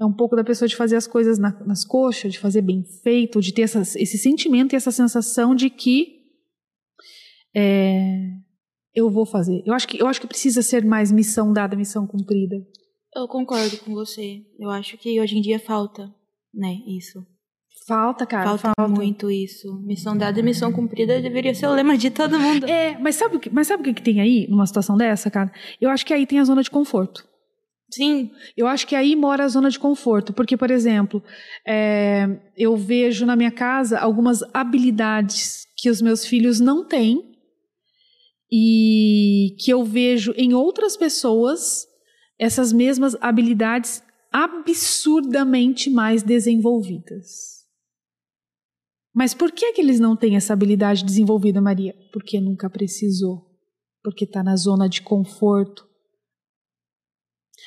[0.00, 2.82] É um pouco da pessoa de fazer as coisas na- nas coxas, de fazer bem
[3.02, 6.20] feito, de ter essas- esse sentimento e essa sensação de que
[7.56, 8.30] é,
[8.94, 9.62] eu vou fazer.
[9.66, 12.56] Eu acho que eu acho que precisa ser mais missão dada, missão cumprida.
[13.14, 14.42] Eu concordo com você.
[14.58, 16.12] Eu acho que hoje em dia falta,
[16.52, 17.24] né, isso.
[17.86, 19.74] Falta, cara, falta, falta, muito isso.
[19.80, 22.64] Missão dada e missão cumprida deveria ser o lema de todo mundo.
[22.66, 25.30] É, mas sabe o que, mas sabe o que, que tem aí numa situação dessa,
[25.30, 25.52] cara?
[25.80, 27.26] Eu acho que aí tem a zona de conforto.
[27.90, 31.22] Sim, Eu acho que aí mora a zona de conforto, porque, por exemplo,
[31.64, 37.36] é, eu vejo na minha casa algumas habilidades que os meus filhos não têm
[38.50, 41.86] e que eu vejo em outras pessoas
[42.36, 47.53] essas mesmas habilidades absurdamente mais desenvolvidas.
[49.14, 51.94] Mas por que, que eles não têm essa habilidade desenvolvida, Maria?
[52.12, 53.46] Porque nunca precisou.
[54.02, 55.86] Porque está na zona de conforto.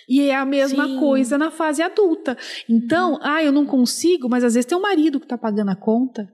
[0.08, 1.00] E é a mesma Sim.
[1.00, 2.38] coisa na fase adulta.
[2.68, 5.76] Então, ah, eu não consigo, mas às vezes tem um marido que está pagando a
[5.76, 6.26] conta,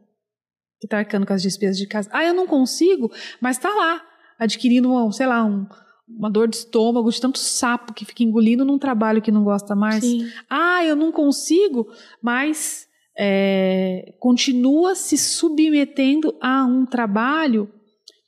[0.80, 2.10] que está arcando com as despesas de casa.
[2.12, 4.02] Ah, eu não consigo, mas está lá,
[4.38, 5.65] adquirindo, um, sei lá, um-
[6.08, 9.76] uma dor de estômago de tanto sapo que fica engolindo num trabalho que não gosta
[9.76, 10.04] mais.
[10.04, 10.28] sim.
[10.49, 11.88] Ah, eu não consigo,
[12.21, 17.69] mas é, continua se submetendo a um trabalho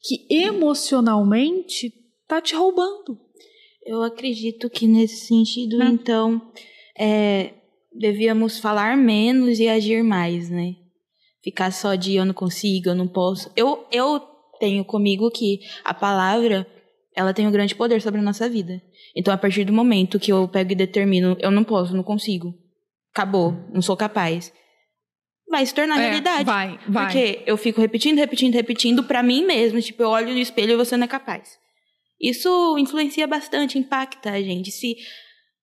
[0.01, 3.19] que emocionalmente está te roubando.
[3.85, 5.87] Eu acredito que nesse sentido, Né?
[5.87, 6.41] então,
[6.97, 7.53] é,
[7.93, 10.75] devíamos falar menos e agir mais, né?
[11.43, 13.51] Ficar só de eu não consigo, eu não posso.
[13.55, 14.19] Eu, eu
[14.59, 16.67] tenho comigo que a palavra,
[17.15, 18.81] ela tem um grande poder sobre a nossa vida.
[19.15, 22.53] Então, a partir do momento que eu pego e determino, eu não posso, não consigo,
[23.13, 24.51] acabou, não sou capaz,
[25.47, 26.43] vai se tornar É, realidade.
[26.43, 27.05] vai, vai.
[27.05, 29.81] Porque eu fico repetindo, repetindo, repetindo pra mim mesmo.
[29.81, 31.57] Tipo, eu olho no espelho e você não é capaz.
[32.19, 34.71] Isso influencia bastante, impacta a gente.
[34.71, 34.95] Se,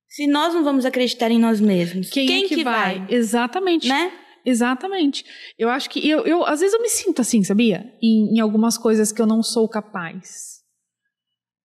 [0.08, 3.06] se nós não vamos acreditar em nós mesmos, Quem, quem, é que, vai?
[3.08, 3.88] Exatamente.
[3.88, 4.12] Né?
[4.44, 5.24] Exatamente.
[5.58, 7.92] Eu acho que eu, eu às vezes eu me sinto assim, sabia?
[8.02, 10.60] Em, em algumas coisas que eu não sou capaz.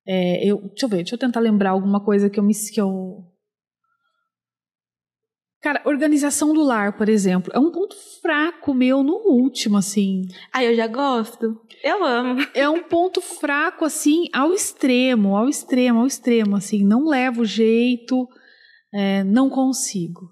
[0.08, 2.80] É, eu, deixa eu ver, deixa eu tentar lembrar alguma coisa que eu me que
[2.80, 3.26] eu
[5.68, 10.22] Cara, organização do lar, por exemplo, é um ponto fraco meu no último, assim.
[10.54, 11.60] Ah, eu já gosto.
[11.84, 12.42] Eu amo.
[12.54, 16.86] É um ponto fraco, assim, ao extremo, ao extremo, ao extremo, assim.
[16.86, 18.30] Não levo jeito,
[18.94, 20.30] é, não consigo.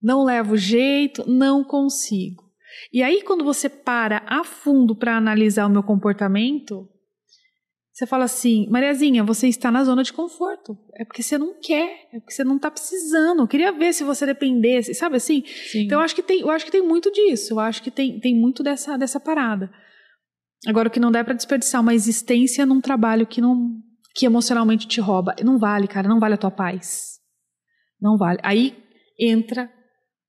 [0.00, 2.44] Não levo jeito, não consigo.
[2.92, 6.88] E aí, quando você para a fundo para analisar o meu comportamento,
[7.92, 10.78] você fala assim, Mariazinha, você está na zona de conforto.
[10.94, 13.42] É porque você não quer, é porque você não está precisando.
[13.42, 15.44] Eu queria ver se você dependesse, sabe assim?
[15.70, 15.84] Sim.
[15.84, 17.52] Então eu acho que tem, eu acho que tem muito disso.
[17.52, 19.70] Eu acho que tem, tem muito dessa, dessa parada.
[20.66, 23.78] Agora o que não dá é para desperdiçar uma existência num trabalho que não
[24.14, 25.34] que emocionalmente te rouba.
[25.44, 27.18] Não vale, cara, não vale a tua paz.
[28.00, 28.38] Não vale.
[28.42, 28.76] Aí
[29.18, 29.70] entra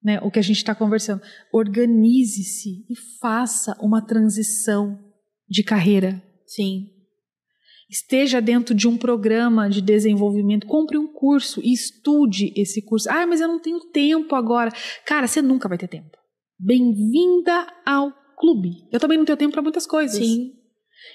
[0.03, 1.21] né, o que a gente está conversando.
[1.53, 4.99] Organize-se e faça uma transição
[5.49, 6.21] de carreira.
[6.45, 6.92] Sim.
[7.89, 13.09] Esteja dentro de um programa de desenvolvimento, compre um curso e estude esse curso.
[13.09, 14.71] Ah, mas eu não tenho tempo agora.
[15.05, 16.17] Cara, você nunca vai ter tempo.
[16.57, 18.87] Bem-vinda ao clube.
[18.91, 20.17] Eu também não tenho tempo para muitas coisas.
[20.17, 20.53] Sim.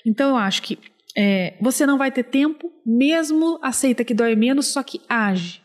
[0.07, 0.79] Então eu acho que
[1.17, 5.61] é, você não vai ter tempo, mesmo aceita que dói menos, só que age.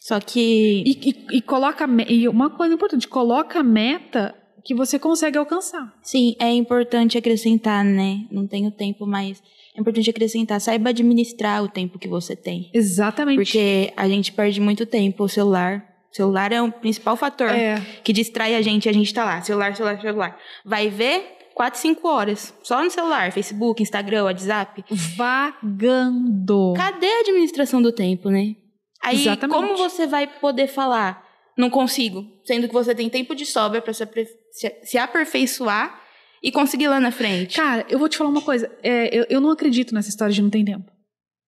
[0.00, 0.84] Só que.
[0.86, 5.94] E, e, e coloca e uma coisa importante, coloca a meta que você consegue alcançar.
[6.02, 8.26] Sim, é importante acrescentar, né?
[8.30, 9.40] Não tenho tempo, mas
[9.76, 10.60] é importante acrescentar.
[10.60, 12.70] Saiba administrar o tempo que você tem.
[12.72, 13.36] Exatamente.
[13.36, 15.24] Porque a gente perde muito tempo.
[15.24, 15.84] O celular.
[16.12, 18.88] O celular é o principal fator é, que distrai a gente.
[18.88, 20.38] A gente tá lá, celular, celular, celular.
[20.64, 22.54] Vai ver 4, 5 horas.
[22.62, 23.30] Só no celular.
[23.32, 24.82] Facebook, Instagram, WhatsApp.
[25.16, 26.72] vagando.
[26.76, 28.54] Cadê a administração do tempo, né?
[29.02, 29.56] Aí, Exatamente.
[29.56, 31.22] como você vai poder falar,
[31.56, 36.00] não consigo, sendo que você tem tempo de sobra se- se aperfeiçoar
[36.46, 37.56] e conseguir lá na frente?
[37.56, 38.70] Cara, eu vou te falar uma coisa.
[38.82, 40.90] é, eu, eu não acredito nessa história de não tem tempo.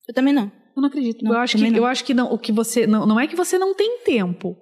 [0.08, 0.50] Eu também não.
[0.76, 1.24] Eu não acredito.
[1.24, 1.76] Não, eu acho que não.
[1.76, 2.32] eu acho que não.
[2.32, 4.56] O que você não, não é que você não tem tempo.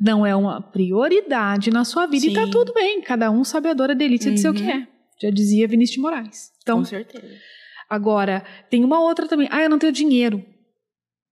[0.00, 2.50] Não é uma prioridade na sua vida e tá Sim.
[2.50, 3.00] tudo bem.
[3.02, 4.70] Cada um sabe a dor a delícia de ser o que Uhum.
[4.70, 4.88] é.
[5.22, 6.50] Já dizia Vinícius de Moraes.
[6.62, 7.26] Então, Com certeza.
[7.88, 9.48] Agora, tem uma outra também.
[9.50, 10.44] Ah, eu não tenho dinheiro.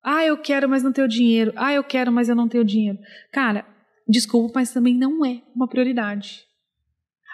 [0.03, 1.53] Ah, eu quero, mas não tenho dinheiro.
[1.55, 2.97] Ah, eu quero, mas eu não tenho dinheiro.
[3.31, 3.65] Cara,
[4.07, 6.41] desculpa, mas também não é uma prioridade.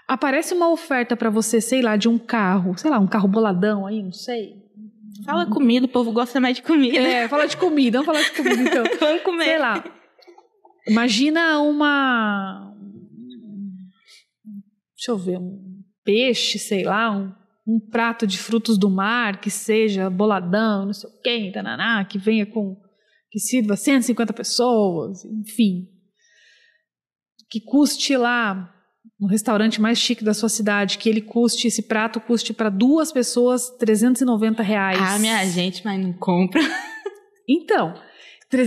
[0.07, 3.87] Aparece uma oferta pra você, sei lá, de um carro, sei lá, um carro boladão
[3.87, 4.63] aí, não sei.
[5.23, 6.99] Fala comida, o povo gosta mais de comida.
[6.99, 8.83] É, fala de comida, vamos falar de comida então.
[8.99, 9.45] Vamos comer.
[9.45, 9.83] Sei lá.
[10.87, 12.71] Imagina uma.
[14.95, 17.33] Deixa eu ver, um peixe, sei lá, um,
[17.65, 22.19] um prato de frutos do mar que seja boladão, não sei o quê, tananá, que
[22.19, 22.79] venha com.
[23.31, 25.87] que sirva 150 pessoas, enfim.
[27.49, 28.74] Que custe lá
[29.19, 33.11] no restaurante mais chique da sua cidade, que ele custe, esse prato custe para duas
[33.11, 34.99] pessoas 390 reais.
[35.01, 36.61] Ah, minha gente, mas não compra.
[37.47, 37.93] Então,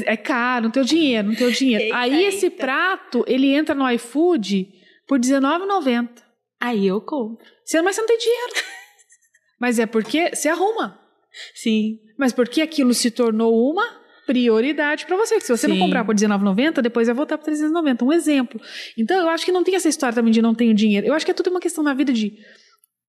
[0.06, 1.84] é caro, não tenho dinheiro, não tenho dinheiro.
[1.84, 2.56] Eita, Aí esse eita.
[2.58, 4.68] prato, ele entra no iFood
[5.06, 6.08] por R$19,90.
[6.61, 7.44] Aí eu compro.
[7.64, 8.52] Você- Mas você não tem dinheiro.
[9.61, 10.98] Mas é porque você arruma.
[11.54, 11.98] Sim.
[12.18, 13.97] Mas porque aquilo se tornou uma
[14.28, 15.36] prioridade para você.
[15.36, 15.80] Que se você não Sim.
[15.80, 18.04] comprar por R$19,90, depois vai voltar por 390.
[18.04, 18.60] Um exemplo.
[18.96, 21.06] Então, eu acho que não tem essa história também de não tenho dinheiro.
[21.06, 22.36] Eu acho que é tudo uma questão na vida de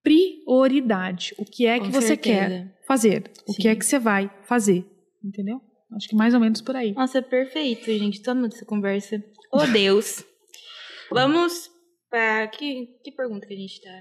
[0.02, 1.36] prioridade.
[1.38, 2.40] O que é que Com você certeza.
[2.40, 3.32] quer fazer?
[3.46, 4.86] O que é que você vai fazer?
[5.22, 5.60] Entendeu?
[5.94, 6.94] Acho que mais ou menos por aí.
[6.94, 8.22] Nossa, perfeito, gente.
[8.22, 9.22] Tô amando essa conversa.
[9.52, 10.24] Oh, Deus.
[11.12, 11.70] Vamos
[12.10, 12.48] pra...
[12.48, 13.92] Que, que pergunta que a gente tá...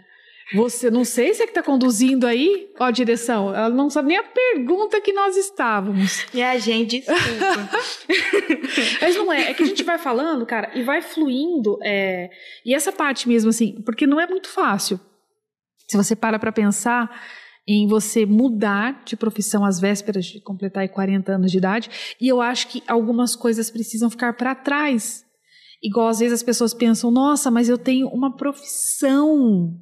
[0.55, 3.55] Você, não sei se é que tá conduzindo aí, ó, a direção.
[3.55, 6.25] Ela não sabe nem a pergunta que nós estávamos.
[6.33, 7.71] Minha gente, desculpa.
[9.01, 11.79] Mas não é, é que a gente vai falando, cara, e vai fluindo.
[11.83, 12.31] é,
[12.65, 14.99] e essa parte mesmo, assim, porque não é muito fácil.
[15.87, 17.11] Se você para pra pensar
[17.67, 22.27] em você mudar de profissão às vésperas de completar aí 40 anos de idade, e
[22.27, 25.25] eu acho que algumas coisas precisam ficar para trás.
[25.83, 29.79] Igual às vezes as pessoas pensam, nossa, mas eu tenho uma profissão.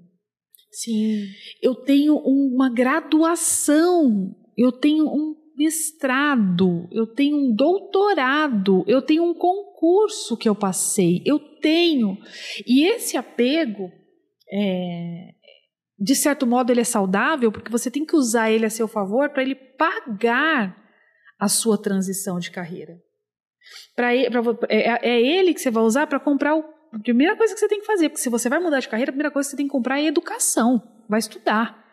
[0.77, 1.25] Sim.
[1.63, 9.33] eu tenho uma graduação, eu tenho um mestrado, eu tenho um doutorado, eu tenho um
[9.33, 12.19] concurso que eu passei, eu tenho.
[12.67, 13.91] E esse apego,
[14.53, 15.31] é,
[15.99, 19.31] de certo modo, ele é saudável, porque você tem que usar ele a seu favor
[19.31, 20.77] para ele pagar
[21.39, 23.01] a sua transição de carreira.
[23.95, 27.53] Pra, pra, é, é ele que você vai usar para comprar o, a primeira coisa
[27.53, 29.47] que você tem que fazer, porque se você vai mudar de carreira, a primeira coisa
[29.47, 31.85] que você tem que comprar é educação, vai estudar.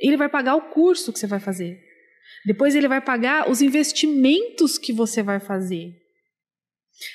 [0.00, 1.78] Ele vai pagar o curso que você vai fazer.
[2.46, 5.94] Depois ele vai pagar os investimentos que você vai fazer.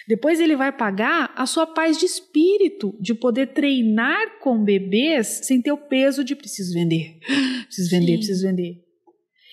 [0.08, 5.62] Depois ele vai pagar a sua paz de espírito, de poder treinar com bebês sem
[5.62, 7.18] ter o peso de preciso vender,
[7.66, 8.18] preciso vender, Sim.
[8.18, 8.84] preciso vender.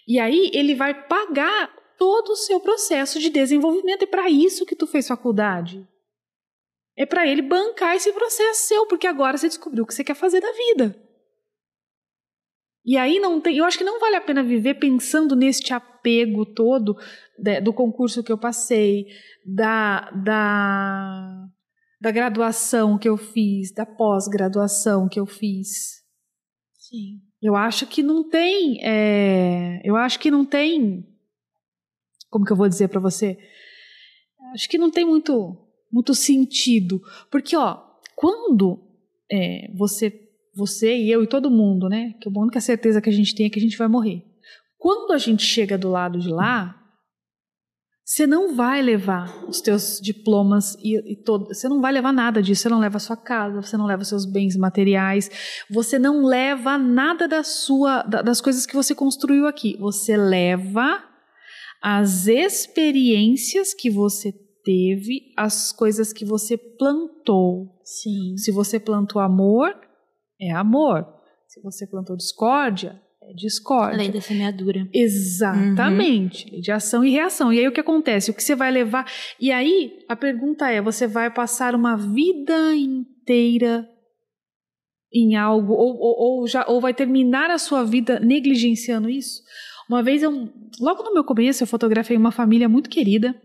[0.07, 4.03] E aí ele vai pagar todo o seu processo de desenvolvimento.
[4.03, 5.87] É para isso que tu fez faculdade.
[6.97, 10.15] É para ele bancar esse processo seu, porque agora você descobriu o que você quer
[10.15, 11.07] fazer da vida.
[12.87, 16.47] E aí não tem, eu acho que não vale a pena viver pensando neste apego
[16.47, 16.97] todo
[17.37, 19.07] de, do concurso que eu passei,
[19.45, 21.47] da, da,
[22.01, 26.01] da graduação que eu fiz, da pós-graduação que eu fiz.
[26.79, 27.21] Sim.
[27.43, 31.05] Eu acho que não tem, é, eu acho que não tem,
[32.31, 33.37] como que eu vou dizer para você?
[34.55, 35.57] Acho que não tem muito,
[35.97, 37.79] muito sentido, porque ó,
[38.15, 38.79] quando
[39.31, 40.23] é, você
[40.57, 42.15] você e eu e todo mundo, né?
[42.19, 44.25] Que a única certeza que a gente tem é que a gente vai morrer.
[44.79, 46.75] Quando a gente chega do lado de lá,
[48.03, 52.43] você não vai levar os teus diplomas e, e todo, você não vai levar nada
[52.43, 52.63] disso.
[52.63, 55.29] Você não leva a sua casa, você não leva os seus bens materiais,
[55.71, 59.77] você não leva nada da sua, das coisas que você construiu aqui.
[59.79, 61.05] Você leva
[61.83, 64.33] as experiências que você
[64.67, 67.73] teve, as coisas que você plantou.
[67.85, 68.37] Sim.
[68.37, 69.73] Se você plantou amor,
[70.41, 71.07] é amor.
[71.47, 73.99] Se você plantou discórdia, é discórdia.
[73.99, 74.89] Lei da semeadura.
[74.93, 76.53] Exatamente.
[76.53, 76.61] Uhum.
[76.61, 77.53] De ação e reação.
[77.53, 78.33] E aí o que acontece?
[78.33, 79.07] O que você vai levar.
[79.41, 83.89] E aí a pergunta é: você vai passar uma vida inteira
[85.15, 89.41] em algo, ou, ou, ou, já, ou vai terminar a sua vida negligenciando isso?
[89.89, 90.33] Uma vez, eu,
[90.81, 93.41] logo no meu começo, eu fotografei uma família muito querida.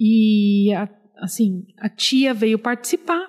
[0.00, 0.88] E, a,
[1.18, 3.28] assim, a tia veio participar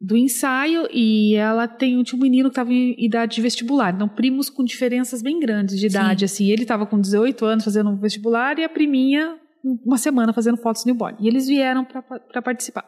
[0.00, 4.08] do ensaio e ela tem tinha um menino que estava em idade de vestibular, então
[4.08, 6.24] primos com diferenças bem grandes de idade, Sim.
[6.26, 9.36] assim, ele estava com 18 anos fazendo um vestibular e a priminha
[9.84, 11.16] uma semana fazendo fotos newborn.
[11.20, 12.84] E eles vieram para participar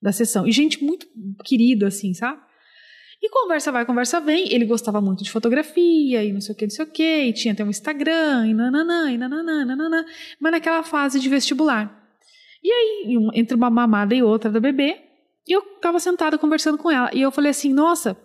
[0.00, 0.46] da sessão.
[0.46, 1.06] E gente muito
[1.44, 2.40] querida assim, sabe?
[3.22, 4.52] E conversa vai, conversa vem.
[4.52, 7.32] Ele gostava muito de fotografia e não sei o que, não sei o que, e
[7.32, 10.04] tinha até um Instagram e nananã, e nananã, nananã,
[10.40, 12.02] mas naquela fase de vestibular.
[12.62, 15.00] E aí, entre uma mamada e outra da bebê,
[15.46, 17.10] eu estava sentada conversando com ela.
[17.12, 18.16] E eu falei assim, nossa,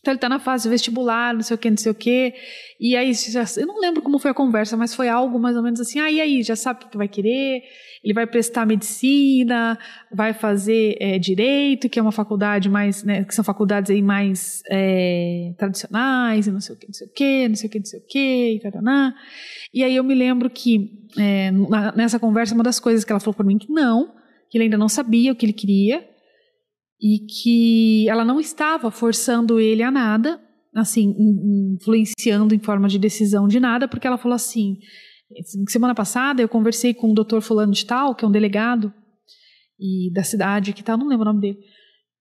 [0.00, 2.32] então ele está na fase vestibular, não sei o que, não sei o que.
[2.80, 3.12] E aí,
[3.58, 6.10] eu não lembro como foi a conversa, mas foi algo mais ou menos assim, ah,
[6.10, 7.62] e aí, já sabe o que vai querer?
[8.02, 9.78] Ele vai prestar medicina,
[10.10, 14.62] vai fazer é, direito, que é uma faculdade mais, né, que são faculdades aí mais
[14.70, 17.78] é, tradicionais, e não sei o que, não sei o que, não sei o que,
[17.78, 19.14] não sei o que, e taraná.
[19.74, 21.50] E aí eu me lembro que é,
[21.94, 24.14] nessa conversa, uma das coisas que ela falou para mim que não,
[24.48, 26.08] que ele ainda não sabia o que ele queria,
[27.00, 30.40] e que ela não estava forçando ele a nada,
[30.74, 31.14] assim,
[31.74, 34.76] influenciando em forma de decisão de nada, porque ela falou assim:
[35.68, 38.92] semana passada eu conversei com o doutor Fulano de Tal, que é um delegado
[39.78, 41.58] e da cidade que tal, não lembro o nome dele.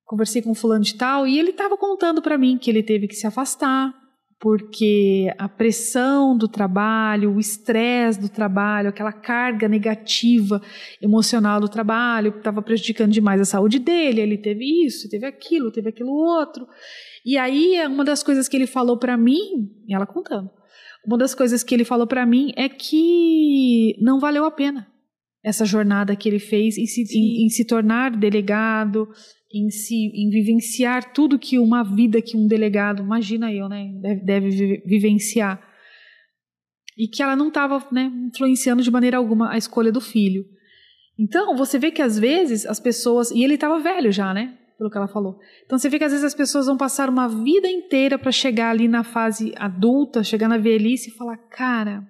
[0.06, 3.08] Conversei com o Fulano de Tal e ele estava contando para mim que ele teve
[3.08, 3.94] que se afastar
[4.40, 10.62] porque a pressão do trabalho, o estresse do trabalho, aquela carga negativa
[11.02, 14.22] emocional do trabalho estava prejudicando demais a saúde dele.
[14.22, 16.66] Ele teve isso, teve aquilo, teve aquilo outro.
[17.26, 20.50] E aí, uma das coisas que ele falou para mim, ela contando,
[21.06, 24.88] uma das coisas que ele falou para mim é que não valeu a pena
[25.44, 29.08] essa jornada que ele fez em se, em, em se tornar delegado,
[29.52, 34.22] em se em vivenciar tudo que uma vida que um delegado, imagina eu, né, deve,
[34.24, 35.68] deve vivenciar.
[36.98, 40.46] E que ela não estava né, influenciando de maneira alguma a escolha do filho.
[41.18, 43.30] Então, você vê que às vezes as pessoas.
[43.32, 44.58] E ele estava velho já, né?
[44.78, 45.38] Pelo que ela falou.
[45.66, 48.70] Então, você vê que às vezes as pessoas vão passar uma vida inteira para chegar
[48.70, 52.08] ali na fase adulta, chegar na velhice e falar: cara,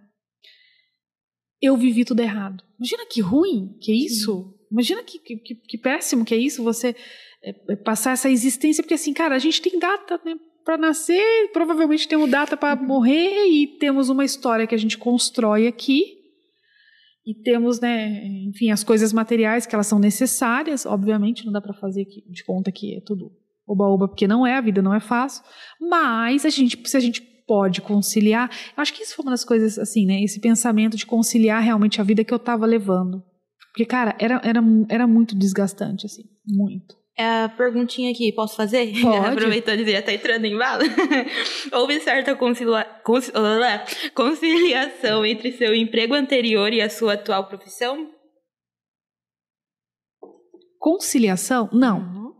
[1.59, 2.63] eu vivi tudo errado.
[2.77, 4.55] Imagina que ruim que é isso.
[4.71, 6.95] Imagina que, que, que, péssimo que é isso, você
[7.43, 11.51] é, é, passar essa existência, porque assim, cara, a gente tem data né, para nascer,
[11.51, 12.87] provavelmente temos data para uhum.
[12.87, 16.17] morrer e temos uma história que a gente constrói aqui.
[17.25, 21.73] E temos, né, enfim, as coisas materiais que elas são necessárias, obviamente não dá para
[21.73, 23.31] fazer de conta que é tudo
[23.67, 25.43] oba-oba, porque não é, a vida não é fácil,
[25.79, 28.47] mas a gente, se a gente pode conciliar.
[28.77, 30.21] Acho que isso foi uma das coisas, assim, né?
[30.23, 33.23] Esse pensamento de conciliar realmente a vida que eu estava levando.
[33.71, 36.95] Porque, cara, era, era, era muito desgastante, assim, muito.
[37.19, 38.93] É a perguntinha aqui, posso fazer?
[39.03, 39.27] Pode.
[39.27, 40.83] Aproveitando que já tá entrando em bala.
[41.73, 42.85] Houve certa concilia...
[43.03, 43.33] conci-
[44.15, 48.09] conciliação entre seu emprego anterior e a sua atual profissão?
[50.77, 51.69] Conciliação?
[51.73, 51.99] Não.
[51.99, 52.33] Uhum.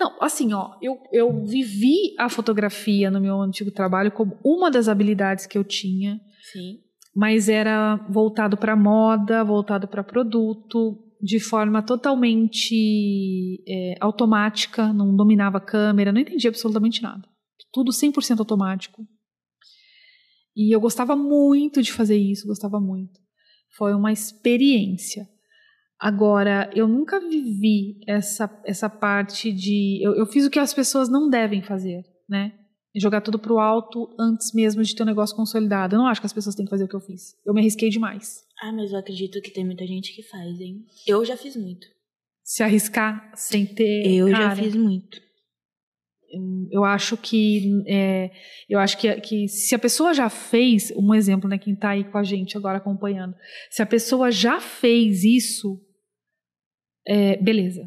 [0.00, 4.88] Não, assim, ó, eu, eu vivi a fotografia no meu antigo trabalho como uma das
[4.88, 6.18] habilidades que eu tinha,
[6.52, 6.80] Sim.
[7.14, 15.56] mas era voltado para moda, voltado para produto, de forma totalmente é, automática, não dominava
[15.56, 17.26] a câmera, não entendia absolutamente nada.
[17.72, 19.02] Tudo 100% automático.
[20.54, 23.18] E eu gostava muito de fazer isso, gostava muito.
[23.74, 25.26] Foi uma experiência.
[25.98, 30.00] Agora, eu nunca vivi essa, essa parte de.
[30.04, 32.52] Eu, eu fiz o que as pessoas não devem fazer, né?
[32.94, 35.94] Jogar tudo pro alto antes mesmo de ter um negócio consolidado.
[35.96, 37.34] Eu não acho que as pessoas têm que fazer o que eu fiz.
[37.46, 38.43] Eu me arrisquei demais.
[38.60, 40.84] Ah, mas eu acredito que tem muita gente que faz, hein?
[41.06, 41.86] Eu já fiz muito.
[42.42, 44.06] Se arriscar sem ter.
[44.06, 45.18] Eu já cara, fiz muito.
[46.70, 47.82] Eu acho que.
[47.86, 48.30] é,
[48.68, 50.90] eu acho que, que se a pessoa já fez.
[50.96, 51.58] Um exemplo, né?
[51.58, 53.34] Quem tá aí com a gente agora acompanhando.
[53.70, 55.80] Se a pessoa já fez isso,
[57.06, 57.82] é, beleza.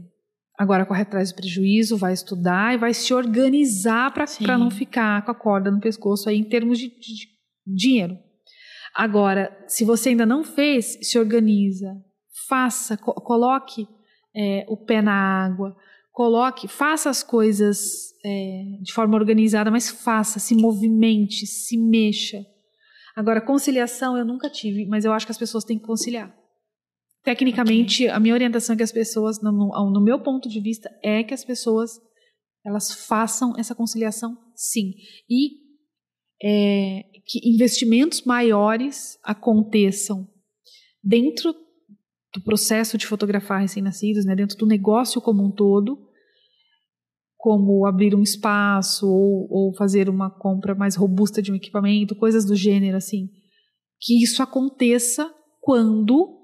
[0.57, 4.25] Agora corre atrás do prejuízo, vai estudar e vai se organizar para
[4.57, 7.27] não ficar com a corda no pescoço aí em termos de, de- de
[7.75, 8.17] dinheiro.
[8.97, 11.93] Agora, se você ainda não fez, se organiza,
[12.47, 13.87] faça, co- coloque
[14.35, 15.13] é, o pé na
[15.45, 15.75] água,
[16.11, 22.43] coloque, faça as coisas é, de forma organizada, mas faça, se movimente, se mexa.
[23.15, 26.35] Agora, conciliação eu nunca tive, mas eu acho que as pessoas têm que conciliar.
[27.23, 30.89] Tecnicamente, a minha orientação é que as pessoas, no, no- no meu ponto de vista,
[31.03, 31.91] é que as pessoas
[32.65, 34.93] elas façam essa conciliação, sim.
[35.29, 35.66] E
[36.43, 40.27] é, que investimentos maiores aconteçam
[41.03, 41.53] dentro
[42.33, 45.97] do processo de fotografar recém-nascidos, né, dentro do negócio como um todo,
[47.37, 52.45] como abrir um espaço ou, ou fazer uma compra mais robusta de um equipamento, coisas
[52.45, 53.29] do gênero assim,
[53.99, 56.37] que isso aconteça quando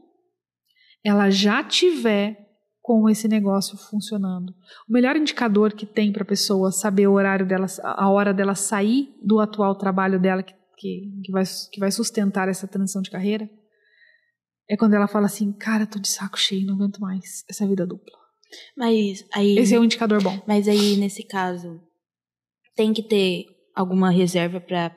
[1.03, 2.42] ela já tiver
[2.83, 4.49] com esse negócio funcionando.
[4.87, 8.53] O melhor indicador que tem para a pessoa saber o horário dela, a hora dela
[8.53, 13.09] sair do atual trabalho dela que, que, que, vai, que vai sustentar essa transição de
[13.09, 13.49] carreira
[14.69, 17.87] é quando ela fala assim, cara, tô de saco cheio, não aguento mais essa vida
[17.87, 18.17] dupla.
[18.77, 19.57] Mas aí.
[19.57, 20.41] Esse é um indicador bom.
[20.45, 21.81] Mas aí, nesse caso,
[22.75, 24.95] tem que ter alguma reserva para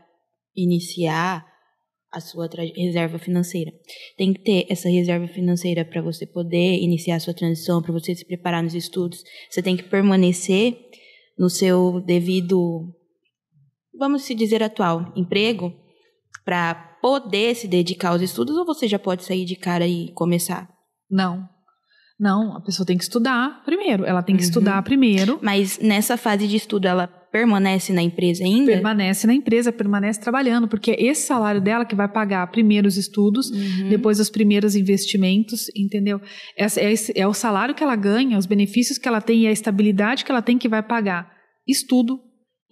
[0.55, 1.46] iniciar
[2.17, 3.71] a sua reserva financeira.
[4.17, 8.15] Tem que ter essa reserva financeira para você poder iniciar a sua transição, para você
[8.15, 9.23] se preparar nos estudos.
[9.51, 10.77] Você tem que permanecer
[11.39, 12.83] no seu devido,
[13.99, 15.73] vamos se dizer, atual emprego,
[16.45, 20.69] para poder se dedicar aos estudos, ou você já pode sair de cara e começar?
[21.11, 21.47] Não.
[22.19, 24.05] Não, a pessoa tem que estudar primeiro.
[24.07, 24.49] Ela tem que Uhum.
[24.49, 25.39] estudar primeiro.
[25.43, 28.73] Mas nessa fase de estudo, ela permanece na empresa ainda?
[28.73, 32.97] Permanece na empresa, permanece trabalhando, porque é esse salário dela que vai pagar primeiro os
[32.97, 33.89] estudos, Uhum.
[33.89, 36.21] depois os primeiros investimentos, entendeu?
[36.57, 39.53] É, esse- é o salário que ela ganha, os benefícios que ela tem e a
[39.53, 41.31] estabilidade que ela tem que vai pagar.
[41.67, 42.19] Estudo,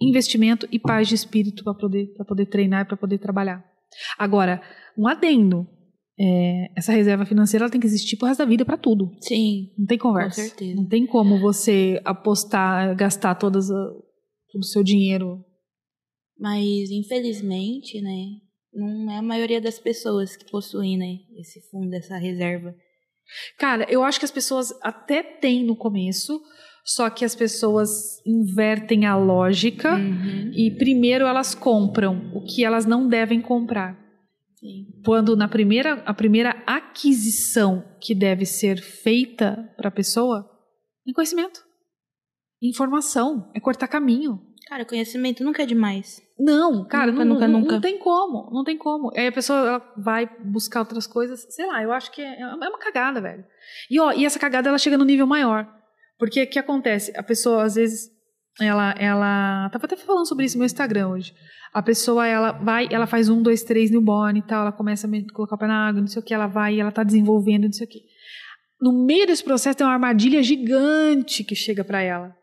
[0.01, 3.63] investimento e paz de espírito para poder, pra poder treinar e para poder trabalhar.
[4.17, 4.61] Agora,
[4.97, 5.67] um adendo.
[6.17, 9.11] é, essa reserva financeira ela tem que existir pro resto da vida para tudo.
[9.19, 10.41] Sim, Não tem conversa.
[10.41, 10.75] Com certeza.
[10.77, 13.69] Não tem como você apostar, gastar todas
[14.55, 15.43] todo o seu dinheiro.
[16.37, 18.25] mas infelizmente, né,
[18.73, 22.73] não é a maioria das pessoas que possuem, né, esse fundo, essa reserva.
[23.57, 26.41] Cara, eu acho que as pessoas até têm no começo,
[26.83, 27.89] só que as pessoas
[28.25, 30.51] invertem a lógica Uhum.
[30.53, 33.97] e primeiro elas compram o que elas não devem comprar.
[34.59, 34.85] Sim.
[35.05, 40.45] Quando na primeira, a primeira aquisição que deve ser feita para a pessoa
[41.07, 41.61] é conhecimento,
[42.69, 44.39] informação, é cortar caminho.
[44.67, 46.21] Cara, conhecimento nunca é demais.
[46.37, 47.73] Não, cara, Nunca, não, nunca, não, nunca.
[47.73, 49.11] não tem como, não tem como.
[49.15, 52.47] Aí a pessoa ela vai buscar outras coisas, sei lá, eu acho que é, é
[52.47, 53.43] uma cagada, velho.
[53.89, 55.67] E, ó, e essa cagada ela chega no nível maior.
[56.17, 57.13] Porque o que acontece?
[57.15, 58.09] A pessoa, às vezes,
[58.59, 59.69] ela, ela.
[59.71, 61.33] Tava até falando sobre isso no meu Instagram hoje.
[61.73, 65.33] A pessoa, ela vai, ela faz um, dois, três newborn e tal, ela começa a
[65.33, 67.65] colocar o pé na água, não sei o que, ela vai e ela tá desenvolvendo,
[67.65, 67.99] não sei o que.
[68.81, 72.33] No meio desse processo tem uma armadilha gigante que chega para ela.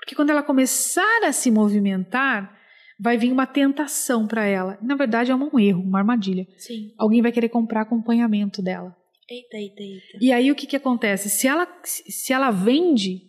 [0.00, 2.58] Porque quando ela começar a se movimentar,
[2.98, 4.78] vai vir uma tentação para ela.
[4.82, 6.46] Na verdade, é um erro, uma armadilha.
[6.58, 6.92] Sim.
[6.98, 8.94] Alguém vai querer comprar acompanhamento dela.
[9.28, 10.18] Eita, eita, eita.
[10.20, 11.30] E aí o que, que acontece?
[11.30, 13.22] Se ela, se ela vende,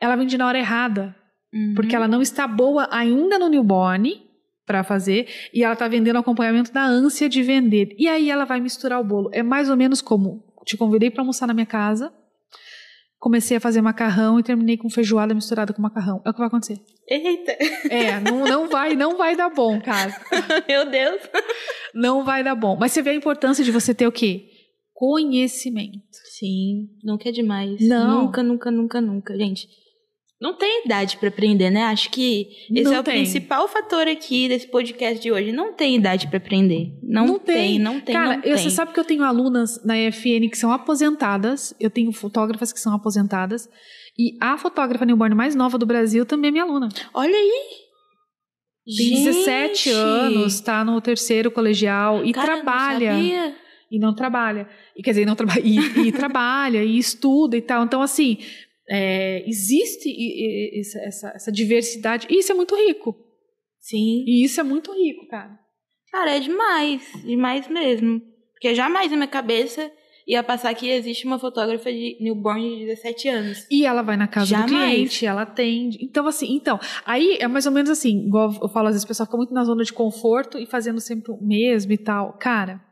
[0.00, 1.16] ela vende na hora errada.
[1.52, 1.72] Uhum.
[1.74, 4.22] Porque ela não está boa ainda no newborn
[4.66, 7.94] para fazer e ela tá vendendo acompanhamento da ânsia de vender.
[7.98, 9.30] E aí ela vai misturar o bolo.
[9.32, 12.12] É mais ou menos como te convidei para almoçar na minha casa,
[13.26, 16.22] comecei a fazer macarrão e terminei com feijoada misturada com macarrão.
[16.24, 16.78] É o que vai acontecer.
[17.08, 17.56] Eita!
[17.90, 20.16] É, não, não vai, não vai dar bom, cara.
[20.68, 21.20] Meu Deus!
[21.92, 22.76] Não vai dar bom.
[22.78, 24.48] Mas você vê a importância de você ter o quê?
[24.94, 26.04] Conhecimento.
[26.38, 27.80] Sim, nunca é demais.
[27.80, 28.26] Não.
[28.26, 29.36] Nunca, nunca, nunca, nunca.
[29.36, 29.66] Gente,
[30.40, 31.84] não tem idade pra aprender, né?
[31.84, 33.14] Acho que esse Não é o tem.
[33.14, 35.50] principal fator aqui desse podcast de hoje.
[35.52, 36.92] Não tem idade pra aprender.
[37.02, 37.78] Não, Não tem, tem.
[37.78, 38.58] não tem, Cara, não eu- tem.
[38.58, 42.78] você sabe que eu tenho alunas na EFN que são aposentadas, eu tenho fotógrafas que
[42.80, 43.68] são aposentadas,
[44.18, 46.88] e a fotógrafa newborn mais nova do Brasil também é minha aluna.
[47.14, 47.52] Olha aí!
[48.96, 49.90] Tem 17 Gente!
[49.90, 53.12] anos, tá no terceiro colegial e Cara, não trabalha.
[53.12, 53.54] sabia.
[53.90, 54.68] E não trabalha.
[54.96, 55.60] E, quer dizer, não trabalha.
[55.64, 55.78] E,
[56.08, 57.84] e trabalha, e estuda e tal.
[57.84, 58.38] Então, assim,
[58.88, 60.14] é, existe
[60.98, 62.26] essa, essa, diversidade.
[62.30, 63.16] E isso é muito rico.
[63.80, 64.24] Sim.
[64.26, 65.58] E isso é muito rico, cara.
[66.10, 67.02] Cara, é demais.
[67.24, 68.20] Demais mesmo.
[68.52, 69.90] Porque jamais na minha cabeça
[70.26, 73.66] ia passar que existe uma fotógrafa de newborn de 17 anos.
[73.70, 74.72] E ela vai na casa Jamais.
[74.72, 75.98] do cliente, ela atende.
[76.02, 79.08] Então, assim, então, aí é mais ou menos assim, igual eu falo, às vezes o
[79.08, 82.32] pessoal fica muito na zona de conforto e fazendo sempre o mesmo e tal.
[82.38, 82.84] Cara,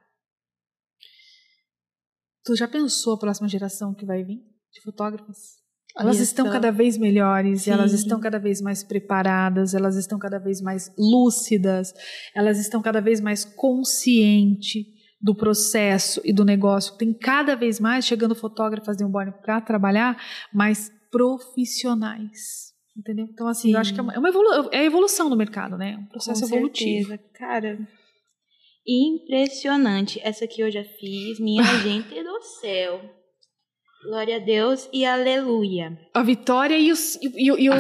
[2.44, 4.38] tu já pensou a próxima geração que vai vir
[4.72, 5.63] de fotógrafas?
[5.96, 6.52] Elas Olha estão só.
[6.52, 7.98] cada vez melhores, elas Sim.
[7.98, 11.92] estão cada vez mais preparadas, elas estão cada vez mais lúcidas,
[12.34, 14.84] elas estão cada vez mais conscientes
[15.20, 16.96] do processo e do negócio.
[16.96, 20.20] Tem cada vez mais chegando fotógrafas de um para trabalhar,
[20.52, 22.74] mais profissionais.
[22.96, 23.26] Entendeu?
[23.30, 23.74] Então, assim, Sim.
[23.74, 25.96] eu acho que é uma, é uma evolu é a evolução do mercado, né?
[25.96, 27.08] Um processo Com evolutivo.
[27.08, 27.78] certeza, cara.
[28.86, 30.20] Impressionante.
[30.22, 31.40] Essa aqui eu já fiz.
[31.40, 33.00] Minha gente do céu.
[34.04, 35.98] Glória a Deus e aleluia.
[36.12, 37.74] A Vitória e, os, e, e, o- e o,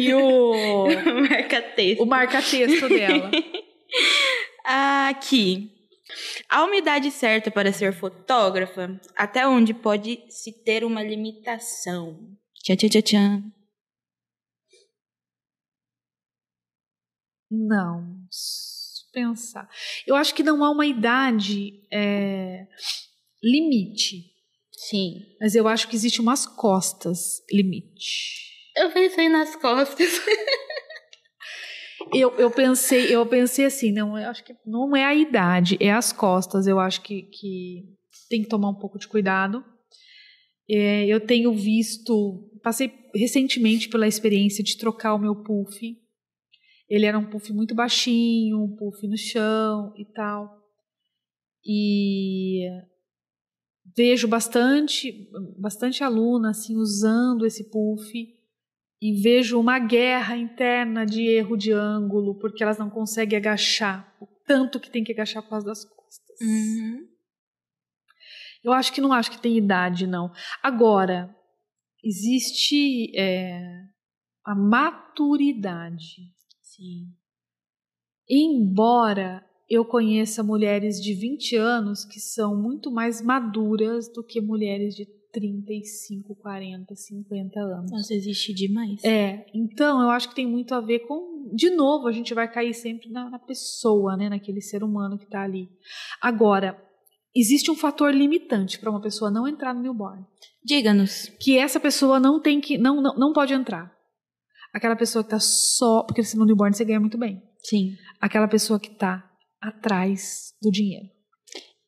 [0.00, 0.84] e o,
[1.28, 2.02] Marca texto.
[2.02, 3.30] o marca-texto dela.
[4.64, 5.70] Aqui.
[6.48, 12.18] A umidade certa para ser fotógrafa, até onde pode se ter uma limitação?
[12.64, 13.42] Tchan, tchan, tchan, tchan.
[17.50, 18.06] Não,
[19.12, 19.68] pensar.
[20.06, 22.66] Eu acho que não há uma idade é,
[23.42, 24.31] limite,
[24.88, 25.20] Sim.
[25.40, 28.50] mas eu acho que existe umas costas limite.
[28.76, 30.20] Eu pensei nas costas.
[32.12, 35.90] Eu, eu pensei, eu pensei assim, não, eu acho que não é a idade, é
[35.90, 36.66] as costas.
[36.66, 37.84] Eu acho que, que
[38.28, 39.64] tem que tomar um pouco de cuidado.
[40.68, 45.96] É, eu tenho visto, passei recentemente pela experiência de trocar o meu puff.
[46.88, 50.50] Ele era um puff muito baixinho, um puff no chão e tal.
[51.64, 52.68] E
[53.96, 58.12] vejo bastante, bastante aluna assim usando esse puff
[59.00, 64.26] e vejo uma guerra interna de erro de ângulo, porque elas não conseguem agachar o
[64.46, 66.40] tanto que tem que agachar por causa das costas.
[66.40, 67.08] Uhum.
[68.62, 70.32] Eu acho que não acho que tem idade, não.
[70.62, 71.34] Agora,
[72.02, 73.60] existe é,
[74.44, 76.32] a maturidade.
[76.60, 77.08] Sim.
[78.28, 84.94] Embora eu conheça mulheres de 20 anos que são muito mais maduras do que mulheres
[84.94, 87.90] de 35, 40, 50 anos.
[87.90, 89.02] Nossa, existe demais.
[89.02, 91.50] É, então eu acho que tem muito a ver com.
[91.54, 94.28] De novo, a gente vai cair sempre na, na pessoa, né?
[94.28, 95.70] Naquele ser humano que está ali.
[96.20, 96.76] Agora,
[97.34, 100.22] existe um fator limitante para uma pessoa não entrar no newborn.
[100.62, 101.32] Diga-nos.
[101.40, 102.76] Que essa pessoa não tem que.
[102.76, 103.90] não, não, não pode entrar.
[104.70, 106.02] Aquela pessoa que está só.
[106.02, 107.42] Porque se no newborn você ganha muito bem.
[107.62, 107.96] Sim.
[108.20, 109.31] Aquela pessoa que está
[109.62, 111.06] atrás do dinheiro.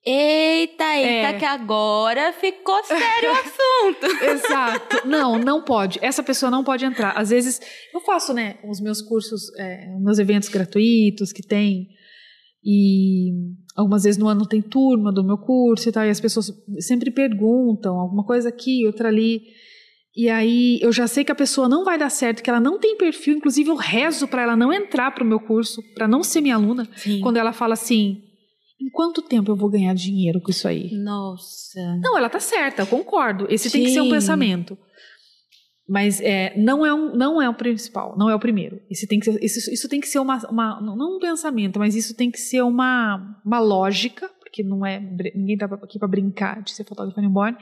[0.07, 1.39] Eita, eita, É.
[1.39, 4.07] que agora ficou sério o assunto.
[4.23, 5.09] Exato.
[5.09, 5.99] Não, não pode.
[6.03, 7.13] Essa pessoa não pode entrar.
[7.13, 7.59] Às vezes,
[7.93, 11.89] eu faço, né, os meus cursos, é, os meus eventos gratuitos que tem.
[12.63, 13.31] E
[13.75, 16.05] algumas vezes no ano tem turma do meu curso e tal.
[16.05, 19.41] E as pessoas sempre perguntam alguma coisa aqui, outra ali.
[20.17, 22.79] E aí eu já sei que a pessoa não vai dar certo, que ela não
[22.79, 23.37] tem perfil.
[23.37, 26.55] Inclusive, eu rezo para ela não entrar para o meu curso, para não ser minha
[26.55, 26.89] aluna.
[26.97, 27.21] Sim.
[27.21, 28.23] Quando ela fala assim:
[28.81, 30.91] em quanto tempo eu vou ganhar dinheiro com isso aí?
[30.93, 31.81] Nossa.
[32.01, 33.47] Não, ela tá certa, eu concordo.
[33.51, 34.11] Esse tem que ser um Sim.
[34.11, 34.79] pensamento.
[35.87, 38.81] Mas é, não, é um, não é o principal, não é o primeiro.
[38.91, 41.95] Esse tem que ser, isso, isso tem que ser uma, uma- Não um pensamento, mas
[41.95, 44.99] isso tem que ser uma, uma lógica, porque não é.
[45.35, 47.57] Ninguém tá aqui para brincar de ser fotógrafo newborn.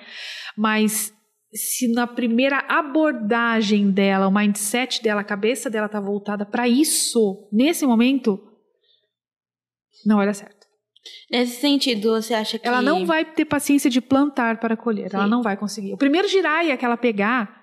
[0.57, 1.13] Mas
[1.53, 7.49] se na primeira abordagem dela, o mindset dela, a cabeça dela tá voltada para isso,
[7.53, 8.41] nesse momento,
[10.07, 10.63] não vai dar certo.
[11.31, 12.67] Nesse sentido, você acha que.
[12.67, 15.11] Ela não vai ter paciência de plantar para colher.
[15.13, 15.31] Ela Sim.
[15.31, 15.93] não vai conseguir.
[15.93, 17.61] O primeiro giraia que ela pegar,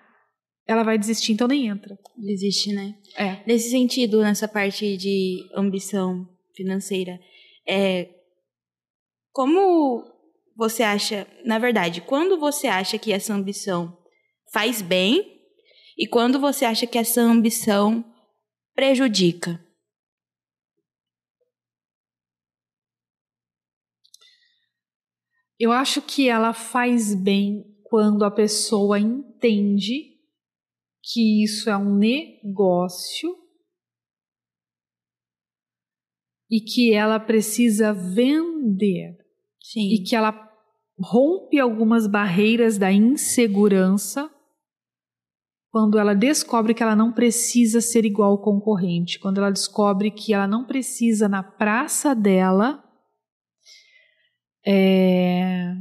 [0.68, 1.98] ela vai desistir, então nem entra.
[2.18, 2.96] Desiste, né?
[3.16, 3.42] É.
[3.48, 7.18] Nesse sentido, nessa parte de ambição financeira,
[7.68, 8.10] é
[9.32, 10.04] como
[10.60, 13.98] você acha, na verdade, quando você acha que essa ambição
[14.52, 15.42] faz bem
[15.98, 18.04] e quando você acha que essa ambição
[18.76, 19.66] prejudica?
[25.58, 30.18] Eu acho que ela faz bem quando a pessoa entende
[31.02, 33.34] que isso é um negócio
[36.52, 39.18] e que ela precisa vender
[39.62, 39.94] Sim.
[39.94, 40.49] e que ela
[41.02, 44.30] rompe algumas barreiras da insegurança
[45.72, 50.34] quando ela descobre que ela não precisa ser igual ao concorrente, quando ela descobre que
[50.34, 52.84] ela não precisa na praça dela
[54.66, 55.76] é,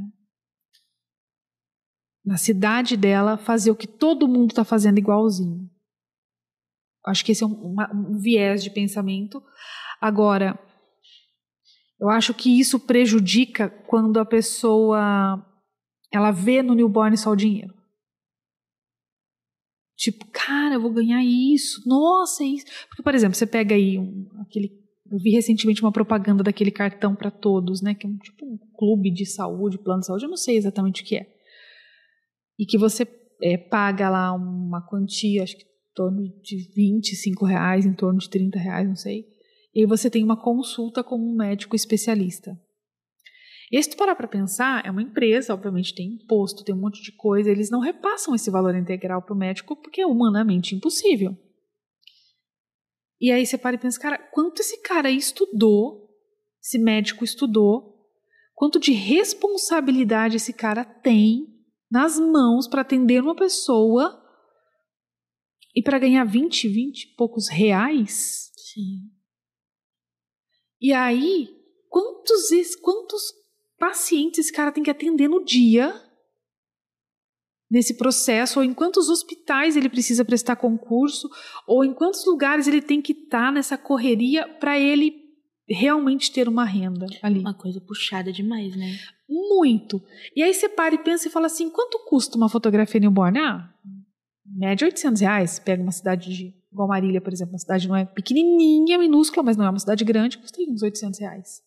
[2.23, 5.69] na cidade dela fazer o que todo mundo está fazendo igualzinho.
[7.05, 9.41] Acho que esse é um, um viés de pensamento.
[9.99, 10.59] Agora,
[11.99, 15.45] eu acho que isso prejudica quando a pessoa
[16.11, 17.73] ela vê no newborn só o dinheiro.
[19.97, 21.81] Tipo, cara, eu vou ganhar isso.
[21.85, 22.65] Nossa, é isso.
[22.87, 24.71] Porque, por exemplo, você pega aí um, aquele.
[25.11, 27.93] Eu vi recentemente uma propaganda daquele cartão para todos, né?
[27.93, 31.01] Que é um, tipo um clube de saúde, plano de saúde, eu não sei exatamente
[31.01, 31.27] o que é.
[32.57, 33.05] E que você
[33.41, 38.29] é, paga lá uma quantia, acho que em torno de 25 reais, em torno de
[38.29, 39.25] 30 reais, não sei.
[39.79, 42.59] E você tem uma consulta com um médico especialista.
[43.71, 47.01] E se tu parar para pensar, é uma empresa, obviamente tem imposto, tem um monte
[47.01, 51.33] de coisa, eles não repassam esse valor integral para o médico porque é humanamente impossível.
[53.21, 56.09] E aí você para e pensa, cara, quanto esse cara estudou,
[56.61, 58.05] esse médico estudou,
[58.53, 61.47] quanto de responsabilidade esse cara tem
[61.89, 64.21] nas mãos para atender uma pessoa
[65.73, 68.51] e para ganhar 20, 20 e poucos reais?
[68.73, 69.18] Sim.
[70.81, 71.49] E aí,
[71.89, 72.49] quantos,
[72.81, 73.33] quantos
[73.77, 75.93] pacientes esse cara tem que atender no dia
[77.69, 81.29] nesse processo, ou em quantos hospitais ele precisa prestar concurso,
[81.67, 85.13] ou em quantos lugares ele tem que estar tá nessa correria para ele
[85.67, 87.39] realmente ter uma renda ali.
[87.39, 88.97] Uma coisa puxada demais, né?
[89.29, 90.01] Muito.
[90.35, 93.37] E aí você para e pensa e fala assim, quanto custa uma fotografia newborn?
[93.37, 93.71] Ah,
[94.43, 95.59] média 800 reais.
[95.59, 99.57] Pega uma cidade de, igual Marília, por exemplo, uma cidade não é pequenininha, minúscula, mas
[99.57, 101.61] não é uma cidade grande, custa uns 800 reais.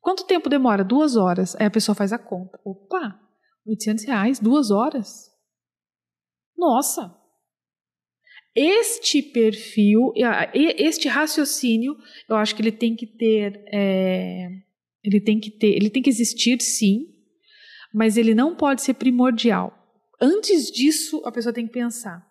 [0.00, 0.84] Quanto tempo demora?
[0.84, 1.56] Duas horas.
[1.56, 2.60] Aí a pessoa faz a conta.
[2.64, 3.18] Opa,
[3.66, 5.30] 800 reais, duas horas.
[6.56, 7.14] Nossa!
[8.54, 10.12] Este perfil,
[10.54, 11.96] este raciocínio,
[12.28, 14.48] eu acho que ele tem que ter, é,
[15.02, 17.08] ele tem que ter, ele tem que existir sim,
[17.92, 19.72] mas ele não pode ser primordial.
[20.20, 22.24] Antes disso, a pessoa tem que pensar: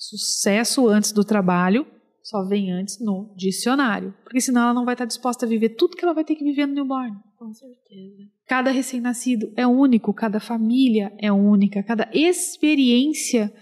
[0.00, 1.86] sucesso antes do trabalho
[2.22, 4.14] só vem antes no dicionário.
[4.24, 6.44] Porque senão ela não vai estar disposta a viver tudo que ela vai ter que
[6.44, 7.16] viver no newborn.
[7.36, 8.24] Com certeza.
[8.46, 13.52] Cada recém-nascido é único, cada família é única, cada experiência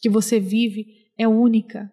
[0.00, 0.86] que você vive
[1.16, 1.90] é única.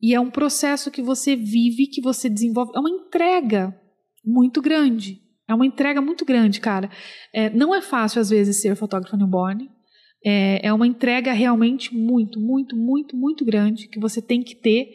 [0.00, 2.72] E é um processo que você vive, que você desenvolve.
[2.74, 3.78] É uma entrega
[4.24, 5.22] muito grande.
[5.48, 6.90] É uma entrega muito grande, cara.
[7.32, 9.70] É, não é fácil, às vezes, ser fotógrafo newborn.
[10.28, 14.88] É, é uma entrega realmente muito, muito, muito, muito grande que você tem que ter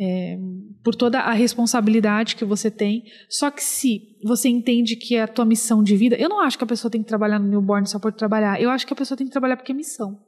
[0.00, 0.38] é,
[0.84, 3.02] por toda a responsabilidade que você tem.
[3.28, 6.56] Só que se você entende que é a tua missão de vida, eu não acho
[6.56, 8.62] que a pessoa tem que trabalhar no newborn só por trabalhar.
[8.62, 10.24] Eu acho que a pessoa tem que trabalhar porque é missão.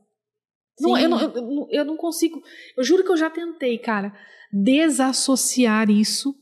[0.81, 2.43] Não, eu, não, eu, eu não consigo.
[2.77, 4.13] Eu juro que eu já tentei, cara,
[4.53, 6.35] desassociar isso,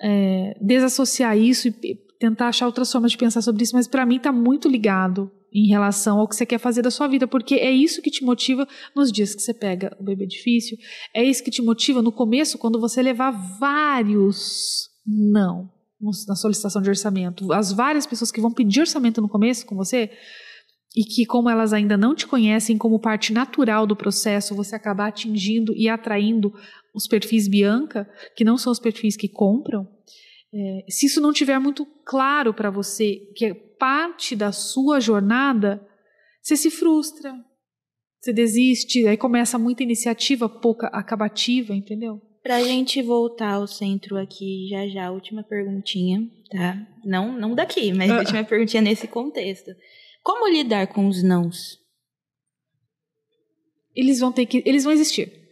[0.00, 4.18] é, desassociar isso e tentar achar outras formas de pensar sobre isso, mas para mim
[4.18, 7.70] tá muito ligado em relação ao que você quer fazer da sua vida, porque é
[7.70, 10.76] isso que te motiva nos dias que você pega o bebê difícil,
[11.14, 15.70] é isso que te motiva no começo quando você levar vários não
[16.28, 20.10] na solicitação de orçamento, as várias pessoas que vão pedir orçamento no começo com você
[20.94, 25.08] e que como elas ainda não te conhecem como parte natural do processo, você acabar
[25.08, 26.52] atingindo e atraindo
[26.94, 29.86] os perfis Bianca, que não são os perfis que compram,
[30.58, 35.86] é, se isso não tiver muito claro para você, que é parte da sua jornada,
[36.40, 37.34] você se frustra,
[38.18, 42.22] você desiste, aí começa muita iniciativa, pouca acabativa, entendeu?
[42.42, 46.86] Pra gente voltar ao centro aqui já já, última perguntinha, tá?
[47.04, 49.70] Não, não daqui, mas a última perguntinha nesse contexto.
[50.22, 51.78] Como lidar com os nãos?
[53.94, 55.45] Eles vão ter que, eles vão existir.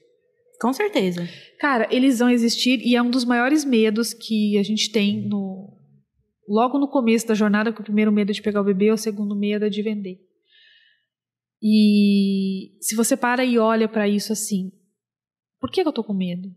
[0.64, 1.28] Com certeza.
[1.60, 5.78] Cara, eles vão existir e é um dos maiores medos que a gente tem no
[6.48, 8.96] logo no começo da jornada, que o primeiro medo é de pegar o bebê, o
[8.96, 10.18] segundo medo é de vender.
[11.62, 14.72] E se você para e olha para isso assim,
[15.60, 16.48] por que, que eu tô com medo?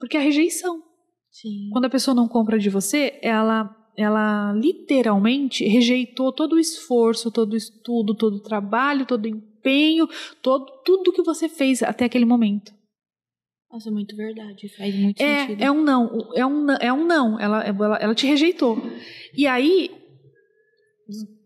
[0.00, 0.82] Porque a rejeição.
[1.30, 1.68] Sim.
[1.70, 7.52] Quando a pessoa não compra de você, ela ela literalmente rejeitou todo o esforço, todo
[7.52, 9.28] o estudo, todo o trabalho, todo o
[9.60, 10.08] empenho,
[10.42, 12.72] todo tudo que você fez até aquele momento.
[13.70, 15.62] Nossa, muito verdade, faz muito É, sentido.
[15.62, 17.38] é um não, é um, é um não.
[17.38, 18.76] Ela, ela, ela te rejeitou.
[19.36, 19.90] E aí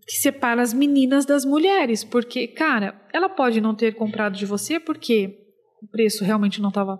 [0.06, 4.78] que separa as meninas das mulheres, porque, cara, ela pode não ter comprado de você
[4.78, 5.38] porque
[5.82, 6.98] o preço realmente não estava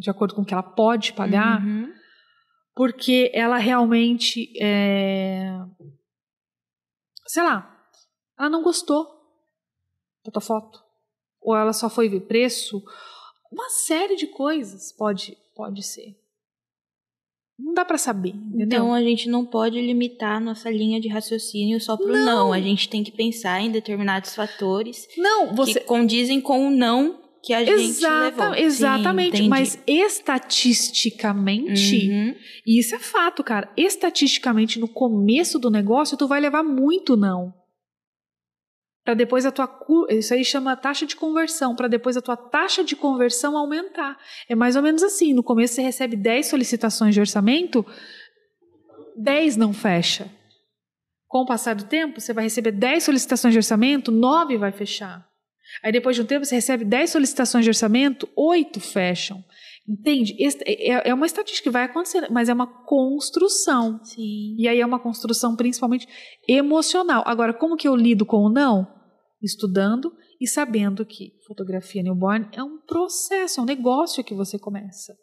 [0.00, 1.92] de acordo com o que ela pode pagar, Uhum.
[2.74, 5.52] porque ela realmente, é,
[7.26, 7.70] sei lá,
[8.38, 9.06] ela não gostou
[10.24, 10.80] da tua foto,
[11.40, 12.82] ou ela só foi ver preço,
[13.52, 16.16] uma série de coisas pode pode ser.
[17.58, 18.66] Não dá pra saber, entendeu?
[18.66, 22.52] Então a gente não pode limitar a nossa linha de raciocínio só pro não.
[22.54, 27.20] A gente tem que pensar em determinados fatores não, você que condizem com o não
[27.42, 28.54] que a gente Exata- levou.
[28.54, 29.48] Sim, exatamente, entendi.
[29.48, 32.34] mas estatisticamente, Uhum.
[32.66, 33.70] e isso é fato, cara.
[33.76, 37.52] Estatisticamente, no começo do negócio, tu vai levar muito não.
[39.04, 39.68] Pra depois a tua
[40.10, 44.18] isso aí chama taxa de conversão, Pra depois a tua taxa de conversão aumentar.
[44.48, 47.84] É mais ou menos assim, no começo você recebe 10 solicitações de orçamento,
[49.16, 50.30] 10 não fecha.
[51.26, 55.26] Com o passar do tempo, você vai receber 10 solicitações de orçamento, 9 vai fechar.
[55.82, 59.42] Aí depois de um tempo você recebe 10 solicitações de orçamento, 8 fecham.
[59.90, 60.36] Entende?
[60.40, 63.98] Esta- É é uma estatística que vai acontecer, mas é uma construção.
[64.04, 64.54] Sim.
[64.56, 66.06] E aí é uma construção principalmente
[66.46, 67.24] emocional.
[67.26, 68.86] Agora, como que eu lido com o não?
[69.42, 75.16] Estudando e sabendo que fotografia newborn é um processo, é um negócio que você começa.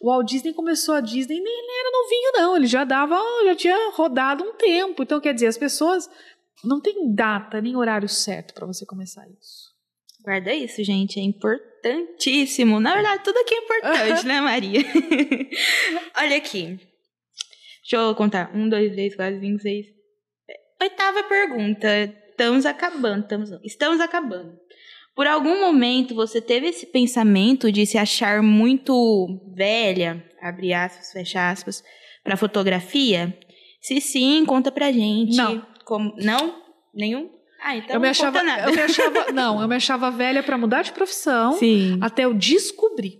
[0.00, 2.56] O Walt Disney começou a Disney, nem ele era novinho, não.
[2.56, 5.02] Ele já dava, já tinha rodado um tempo.
[5.02, 6.08] Então, quer dizer, as pessoas
[6.64, 9.65] não têm data nem horário certo para você começar isso.
[10.26, 11.20] Guarda isso, gente.
[11.20, 12.80] É importantíssimo.
[12.80, 14.80] Na verdade, tudo aqui é importante, né, Maria?
[16.18, 16.80] Olha aqui.
[17.80, 18.50] Deixa eu contar.
[18.52, 19.86] Um, dois, três, quatro, cinco, seis.
[20.82, 21.86] Oitava pergunta.
[22.30, 23.22] Estamos acabando.
[23.22, 24.58] Estamos, estamos acabando.
[25.14, 31.50] Por algum momento você teve esse pensamento de se achar muito velha, abre aspas, fecha
[31.50, 31.84] aspas,
[32.24, 33.38] para fotografia?
[33.80, 35.36] Se sim, conta pra gente.
[35.36, 35.64] Não.
[35.84, 36.60] Como, não?
[36.92, 37.30] Nenhum?
[37.66, 40.56] Ah, então eu me não achava, eu me achava, não, eu me achava velha para
[40.56, 41.54] mudar de profissão.
[41.54, 41.98] Sim.
[42.00, 43.18] até eu descobrir.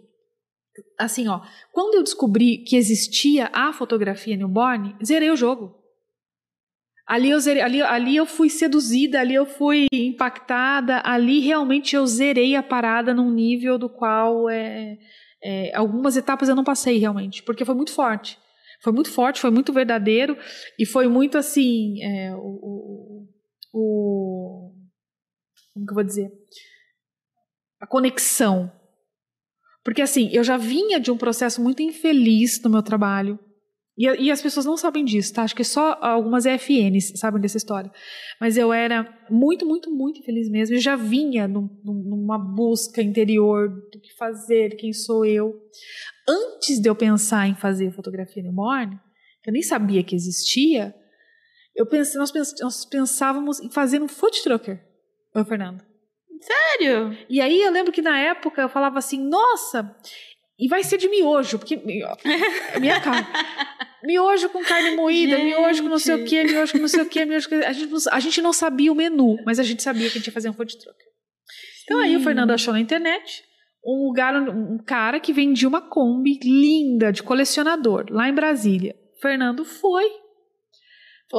[0.97, 1.41] Assim, ó,
[1.73, 5.75] quando eu descobri que existia a fotografia newborn, zerei o jogo.
[7.09, 12.07] Ali eu, zerei, ali, ali eu fui seduzida, ali eu fui impactada, ali realmente eu
[12.07, 14.97] zerei a parada num nível do qual é,
[15.43, 18.39] é, algumas etapas eu não passei realmente, porque foi muito forte.
[18.81, 20.37] Foi muito forte, foi muito verdadeiro
[20.79, 22.01] e foi muito assim.
[22.03, 23.16] é, o, o,
[23.79, 24.72] o-
[25.74, 26.33] Como que eu vou dizer?
[27.81, 28.72] A conexão
[29.85, 33.39] porque assim, eu já vinha de um processo muito infeliz no meu trabalho.
[33.97, 35.45] E, e as pessoas não sabem disso, tá?
[35.45, 37.89] Acho que só algumas EFNs sabem dessa história.
[38.41, 40.74] Mas eu era muito, muito, muito infeliz mesmo.
[40.74, 45.55] Eu já vinha num- num- numa busca interior do que fazer, quem sou eu.
[46.29, 48.99] Antes de eu pensar em fazer fotografia newborn,
[49.41, 50.93] que eu nem sabia que existia,
[51.77, 54.81] eu pensei, nós, pens- nós pensávamos em fazer um food trucker.
[55.35, 55.83] Oi, Fernando.
[56.41, 57.16] Sério?
[57.29, 59.95] E aí eu lembro que na época eu falava assim, nossa,
[60.59, 63.27] e vai ser de miojo, porque minha cara.
[64.05, 67.07] Miojo com carne moída, miojo com não sei o que, miojo com não sei o
[67.07, 67.57] que, miojo com...
[67.57, 70.18] A gente, não, a gente não sabia o menu, mas a gente sabia que a
[70.20, 70.97] gente ia fazer um food truck.
[71.83, 72.20] Então aí o.
[72.20, 73.43] Fernando achou na internet
[73.85, 78.95] um lugar, um cara que vendia uma Kombi linda de colecionador, lá em Brasília.
[79.20, 80.05] Fernando foi.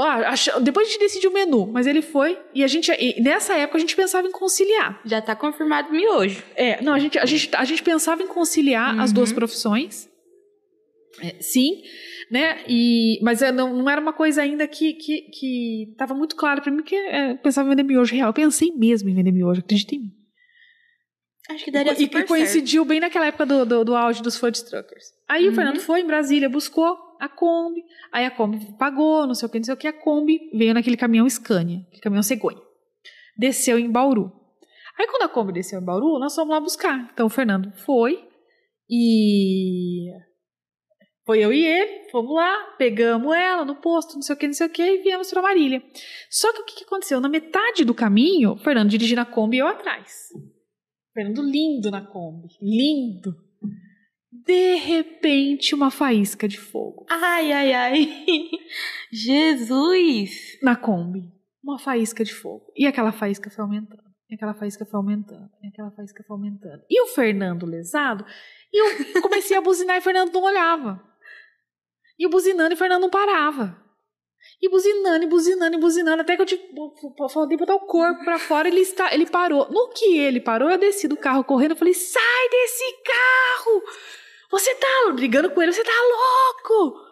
[0.02, 3.56] Ah, depois a gente decidiu o menu, mas ele foi e a gente e nessa
[3.56, 5.02] época a gente pensava em conciliar.
[5.06, 6.44] Já tá confirmado miojo.
[6.56, 9.36] É, não, a gente, a gente, a gente pensava em conciliar as duas Uhum.
[9.36, 10.10] profissões.
[11.22, 11.82] É, sim,
[12.30, 12.64] né?
[12.68, 16.62] E, mas é, não, não era uma coisa ainda que que, que tava muito claro
[16.62, 18.30] para mim que é, eu pensava em vender miojo real.
[18.30, 20.12] Eu pensei mesmo em vender miojo, acredita em mim.
[21.50, 24.38] Acho que daria E super que coincidiu bem naquela época do, do, do auge dos
[24.38, 25.06] food truckers.
[25.30, 25.52] Aí Uhum.
[25.52, 29.52] o Fernando foi em Brasília, buscou a Kombi, aí a Kombi pagou, não sei o
[29.52, 32.62] que, não sei o que, a Kombi veio naquele caminhão Scania, aquele caminhão cegonha.
[33.38, 34.32] Desceu em Bauru.
[34.98, 37.10] Aí quando a Kombi desceu em Bauru, nós fomos lá buscar.
[37.14, 38.28] Então o Fernando foi
[38.90, 40.12] e
[41.26, 44.54] foi eu e ele, fomos lá, pegamos ela no posto, não sei o que, não
[44.54, 45.84] sei o que, e viemos para Marília.
[46.30, 47.20] Só que o que aconteceu?
[47.20, 50.30] Na metade do caminho, o Fernando dirigindo a Kombi e eu atrás.
[51.14, 53.36] Fernando lindo na Kombi, lindo.
[54.46, 58.22] De repente, uma faísca de fogo Ai, ai, ai.
[59.12, 60.60] Jesus!
[60.62, 61.32] na Kombi.
[61.64, 62.66] uma faísca de fogo.
[62.76, 64.04] E aquela faísca foi aumentando.
[64.30, 65.50] E aquela faísca foi aumentando.
[65.64, 66.84] E aquela faísca foi aumentando.
[66.90, 68.26] E o Fernando lesado,
[68.74, 71.02] e eu comecei a buzinar e o Fernando não olhava.
[72.20, 73.82] E o buzinando e o Fernando não parava.
[74.62, 76.96] E buzinando, e buzinando, e buzinando, até que eu tipo,
[77.30, 79.70] falei botar o corpo pra fora, ele, está, ele parou.
[79.72, 83.84] No que ele parou, eu desci do carro correndo, eu falei, sai desse carro!
[84.50, 87.08] Você tá brigando com ele, você tá louco!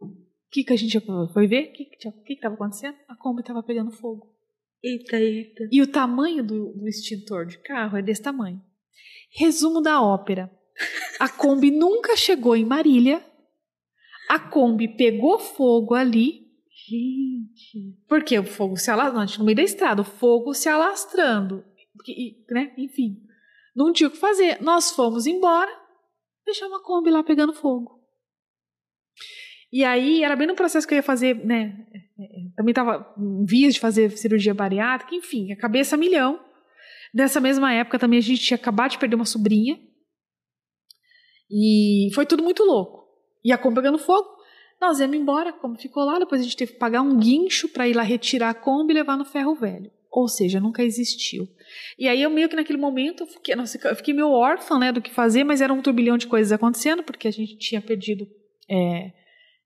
[0.00, 0.98] O que, que a gente
[1.32, 1.70] foi ver?
[1.70, 2.96] O que, que, que, que tava acontecendo?
[3.08, 4.34] A Kombi tava pegando fogo.
[4.82, 5.68] Eita, eita.
[5.72, 8.62] E o tamanho do, do extintor de carro é desse tamanho.
[9.30, 10.50] Resumo da ópera.
[11.18, 13.24] A Kombi nunca chegou em Marília.
[14.28, 16.44] A Kombi pegou fogo ali.
[16.86, 17.98] Gente.
[18.06, 21.64] Porque o fogo se alastrando, no meio da estrada, o fogo se alastrando.
[22.06, 22.74] E, né?
[22.76, 23.22] Enfim.
[23.74, 24.60] Não tinha o que fazer.
[24.60, 25.72] Nós fomos embora,
[26.44, 28.00] deixamos a Kombi lá pegando fogo.
[29.72, 31.76] E aí, era bem no processo que eu ia fazer, né?
[32.56, 36.38] Também estava em vias de fazer cirurgia bariátrica, enfim, a cabeça milhão.
[37.12, 39.78] Nessa mesma época também a gente tinha acabado de perder uma sobrinha.
[41.50, 43.04] E foi tudo muito louco.
[43.44, 44.28] E a Kombi pegando fogo,
[44.80, 47.88] nós íamos embora, como ficou lá, depois a gente teve que pagar um guincho para
[47.88, 49.90] ir lá retirar a Kombi e levar no ferro velho.
[50.14, 51.48] Ou seja, nunca existiu.
[51.98, 55.02] E aí eu meio que naquele momento fiquei, nossa, eu fiquei meio órfã né, do
[55.02, 58.24] que fazer, mas era um turbilhão de coisas acontecendo, porque a gente tinha perdido
[58.70, 59.10] é,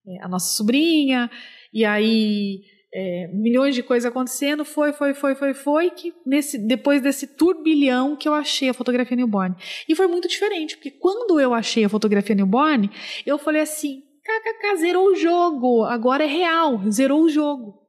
[0.07, 1.30] é, a nossa sobrinha,
[1.70, 2.62] e aí
[2.94, 8.16] é, milhões de coisas acontecendo, foi, foi, foi, foi, foi, que nesse, depois desse turbilhão
[8.16, 9.55] que eu achei a fotografia newborn.
[9.86, 12.88] E foi muito diferente, porque quando eu achei a fotografia newborn,
[13.26, 17.86] eu falei assim, kkk, zerou o jogo, agora é real, zerou o jogo.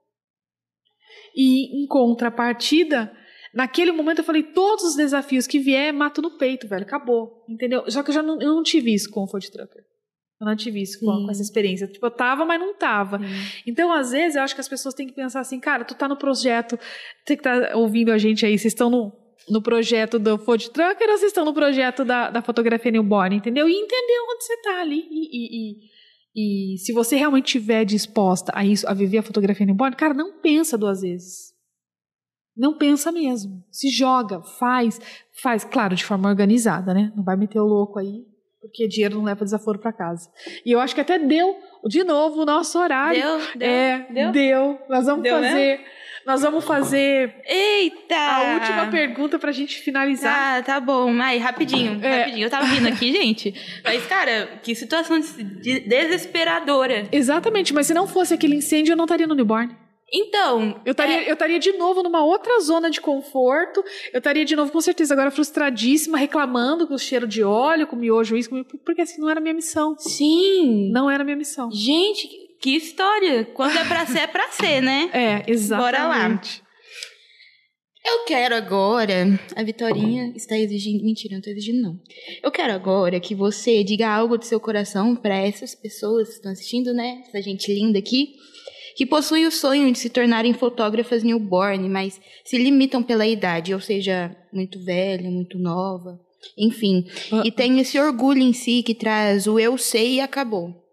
[1.36, 3.12] E em contrapartida,
[3.54, 7.84] naquele momento eu falei, todos os desafios que vier, mato no peito, velho, acabou, entendeu?
[7.90, 9.84] Só que eu já não, eu não tive isso com o Food Trucker.
[10.42, 11.86] Eu não tive isso com, com, essa experiência.
[11.86, 13.20] Tipo, eu tava, mas não tava.
[13.20, 13.26] Sim.
[13.68, 16.08] Então, às vezes, eu acho que as pessoas têm que pensar assim, cara, tu tá
[16.08, 16.80] no projeto,
[17.26, 19.12] você que tá ouvindo a gente aí, vocês estão no,
[19.50, 23.68] no projeto do Food Trucker ou vocês estão no projeto da, da fotografia newborn, entendeu?
[23.68, 25.06] E entender onde você tá ali.
[25.12, 25.76] E, e, e,
[26.36, 30.40] e se você realmente estiver disposta a isso, a viver a fotografia newborn, cara, não
[30.40, 31.54] pensa duas vezes.
[32.56, 33.64] Não pensa mesmo.
[33.72, 35.00] Se joga, faz,
[35.42, 37.12] faz, claro, de forma organizada, né?
[37.16, 38.26] Não vai meter o louco aí
[38.62, 40.30] porque dinheiro não leva desaforo para casa.
[40.66, 41.56] E eu acho que até deu,
[41.86, 43.22] de novo, o nosso horário.
[43.22, 44.32] Deu, deu, é, deu.
[44.32, 44.80] deu.
[44.90, 45.80] Nós vamos deu, fazer.
[45.80, 45.86] Né?
[46.30, 47.42] Nós vamos fazer.
[47.44, 48.16] Eita!
[48.16, 50.60] A última pergunta pra gente finalizar.
[50.60, 51.20] Ah, tá bom.
[51.20, 52.20] Aí, rapidinho, é.
[52.20, 52.46] rapidinho.
[52.46, 53.52] Eu tava rindo aqui, gente.
[53.84, 57.08] Mas, cara, que situação desesperadora.
[57.12, 59.76] Exatamente, mas se não fosse aquele incêndio, eu não estaria no newborn.
[60.14, 60.80] Então.
[60.86, 61.30] Eu estaria, é...
[61.32, 63.84] eu estaria de novo numa outra zona de conforto.
[64.14, 67.96] Eu estaria de novo, com certeza, agora frustradíssima, reclamando com o cheiro de óleo, com
[67.96, 68.52] miojo, isso,
[68.86, 69.96] porque assim não era minha missão.
[69.98, 70.92] Sim.
[70.92, 71.72] Não era minha missão.
[71.72, 73.46] Gente, que história.
[73.46, 75.10] Quando é pra ser, é pra ser, né?
[75.14, 75.92] É, exatamente.
[75.92, 76.42] Bora lá.
[78.06, 79.40] Eu quero agora.
[79.56, 81.04] A Vitorinha está exigindo.
[81.04, 82.00] Mentira, não estou exigindo, não.
[82.42, 86.52] Eu quero agora que você diga algo do seu coração para essas pessoas que estão
[86.52, 87.24] assistindo, né?
[87.28, 88.34] Essa gente linda aqui
[88.96, 93.80] que possuem o sonho de se tornarem fotógrafas newborn, mas se limitam pela idade, ou
[93.80, 96.20] seja, muito velha, muito nova,
[96.58, 97.06] enfim.
[97.32, 100.89] Uh, e tem esse orgulho em si que traz o eu sei e acabou.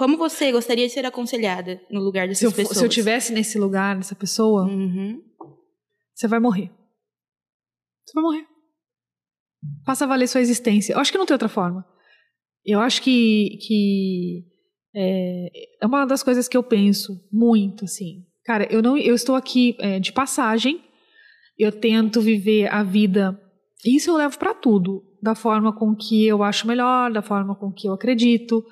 [0.00, 2.78] Como você gostaria de ser aconselhada no lugar dessas se eu, pessoas?
[2.78, 5.22] Se eu tivesse nesse lugar, nessa pessoa, uhum.
[6.14, 6.70] você vai morrer.
[8.06, 8.46] Você vai morrer.
[9.84, 10.94] Faça valer sua existência.
[10.94, 11.84] Eu acho que não tem outra forma.
[12.64, 14.46] Eu acho que, que
[14.96, 15.50] é,
[15.82, 18.24] é uma das coisas que eu penso muito, assim.
[18.46, 20.82] Cara, eu não, eu estou aqui é, de passagem.
[21.58, 23.38] Eu tento viver a vida.
[23.84, 27.70] Isso eu levo para tudo, da forma com que eu acho melhor, da forma com
[27.70, 28.64] que eu acredito.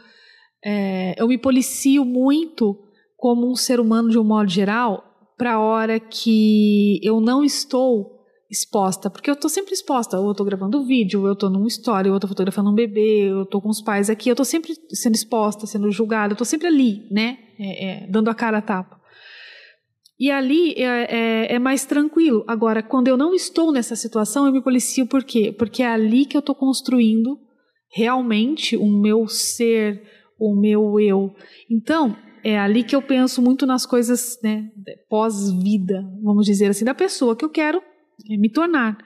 [0.65, 2.79] É, eu me policio muito
[3.17, 5.05] como um ser humano de um modo geral
[5.37, 8.19] para a hora que eu não estou
[8.51, 11.67] exposta, porque eu tô sempre exposta, ou eu tô gravando vídeo, ou eu tô num
[11.67, 14.37] story, ou eu tô fotografando um bebê, ou eu tô com os pais aqui, eu
[14.37, 18.35] tô sempre sendo exposta, sendo julgada, eu tô sempre ali, né, é, é, dando a
[18.35, 18.99] cara a tapa.
[20.19, 22.43] E ali é, é, é, mais tranquilo.
[22.49, 25.55] Agora, quando eu não estou nessa situação, eu me policio por quê?
[25.57, 27.39] Porque é ali que eu tô construindo
[27.95, 30.03] realmente o meu ser,
[30.39, 31.35] o meu eu.
[31.71, 34.71] Então, é ali que eu penso muito nas coisas né,
[35.09, 37.83] pós-vida, vamos dizer assim, da pessoa que eu quero
[38.31, 38.99] é me tornar.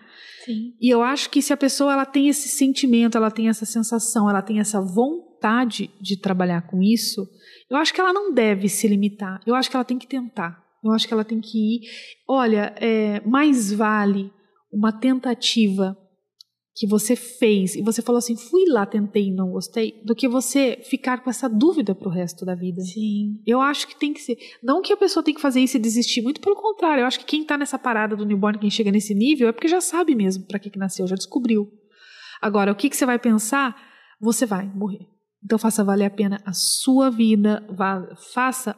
[0.44, 0.74] Sim.
[0.80, 4.28] E eu acho que se a pessoa ela tem esse sentimento, ela tem essa sensação,
[4.28, 7.28] ela tem essa vontade de trabalhar com isso,
[7.70, 9.40] eu acho que ela não deve se limitar.
[9.46, 10.62] Eu acho que ela tem que tentar.
[10.84, 11.80] Eu acho que ela tem que ir.
[12.28, 14.32] Olha, é, mais vale
[14.70, 15.96] uma tentativa
[16.74, 20.26] que você fez e você falou assim, fui lá, tentei e não gostei, do que
[20.26, 22.80] você ficar com essa dúvida pro resto da vida.
[22.80, 23.40] Sim.
[23.46, 24.38] Eu acho que tem que ser.
[24.62, 27.02] Não que a pessoa tem que fazer isso e desistir, muito pelo contrário.
[27.02, 29.68] Eu acho que quem tá nessa parada do newborn, quem chega nesse nível, é porque
[29.68, 31.70] já sabe mesmo para que, que nasceu, já descobriu.
[32.40, 33.76] Agora, o que, que você vai pensar?
[34.20, 35.06] Você vai morrer.
[35.44, 37.62] Então faça valer a pena a sua vida,
[38.32, 38.76] faça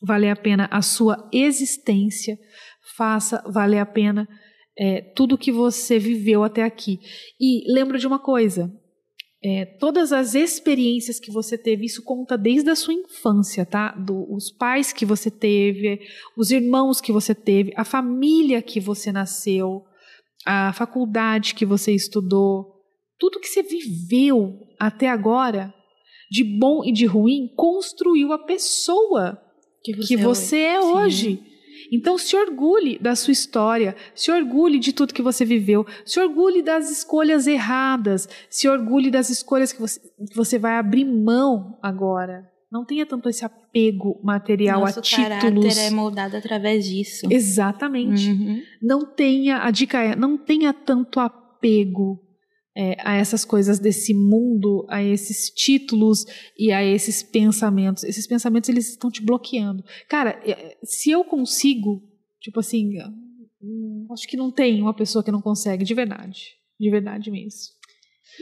[0.00, 2.38] valer a pena a sua existência,
[2.96, 4.28] faça valer a pena
[4.78, 6.98] é, tudo que você viveu até aqui.
[7.40, 8.72] E lembra de uma coisa:
[9.42, 13.92] é, todas as experiências que você teve, isso conta desde a sua infância, tá?
[13.92, 16.00] Do, os pais que você teve,
[16.36, 19.84] os irmãos que você teve, a família que você nasceu,
[20.44, 22.76] a faculdade que você estudou,
[23.18, 25.72] tudo que você viveu até agora,
[26.30, 29.40] de bom e de ruim, construiu a pessoa
[29.82, 31.40] que você, que você é hoje.
[31.90, 36.62] Então se orgulhe da sua história, se orgulhe de tudo que você viveu, se orgulhe
[36.62, 42.50] das escolhas erradas, se orgulhe das escolhas que você, que você vai abrir mão agora.
[42.70, 45.64] Não tenha tanto esse apego material Nosso a títulos.
[45.64, 47.26] caráter é moldado através disso.
[47.30, 48.28] Exatamente.
[48.30, 48.60] Uhum.
[48.82, 52.25] Não tenha, a dica é, não tenha tanto apego
[52.76, 56.26] é, a essas coisas desse mundo, a esses títulos
[56.58, 58.04] e a esses pensamentos.
[58.04, 59.82] Esses pensamentos eles estão te bloqueando.
[60.08, 62.02] Cara, é, se eu consigo,
[62.38, 62.98] tipo assim,
[63.62, 67.74] hum, acho que não tem uma pessoa que não consegue, de verdade, de verdade mesmo.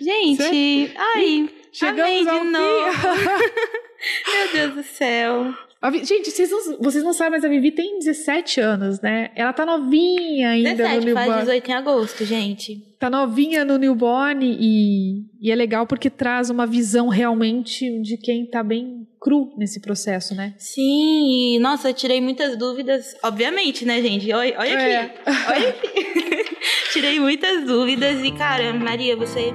[0.02, 0.98] Gente, certo?
[0.98, 2.90] ai, chegamos amei de novo.
[4.34, 5.54] Meu Deus do céu.
[6.02, 9.30] Gente, vocês não, vocês não sabem, mas a Vivi tem 17 anos, né?
[9.34, 11.28] Ela tá novinha ainda 17, no newborn.
[11.28, 12.76] faz 18 em agosto, gente.
[12.98, 18.46] Tá novinha no newborn e, e é legal porque traz uma visão realmente de quem
[18.46, 20.54] tá bem cru nesse processo, né?
[20.58, 24.32] Sim, nossa, eu tirei muitas dúvidas, obviamente, né, gente?
[24.32, 25.14] Olha, olha aqui, É.
[25.50, 26.54] olha aqui.
[26.92, 29.52] tirei muitas dúvidas e, cara, Maria, você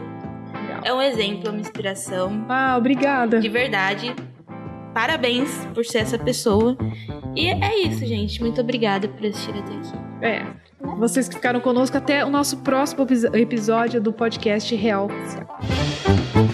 [0.83, 3.39] é um exemplo, uma inspiração, Ah, obrigada.
[3.39, 4.13] de verdade.
[4.93, 6.77] Parabéns por ser essa pessoa.
[7.35, 8.41] E é isso, gente.
[8.41, 10.25] Muito obrigada por assistir até aqui.
[10.25, 10.45] É.
[10.97, 16.48] Vocês que ficaram conosco até o nosso próximo epi- episódio do podcast Real Oficial.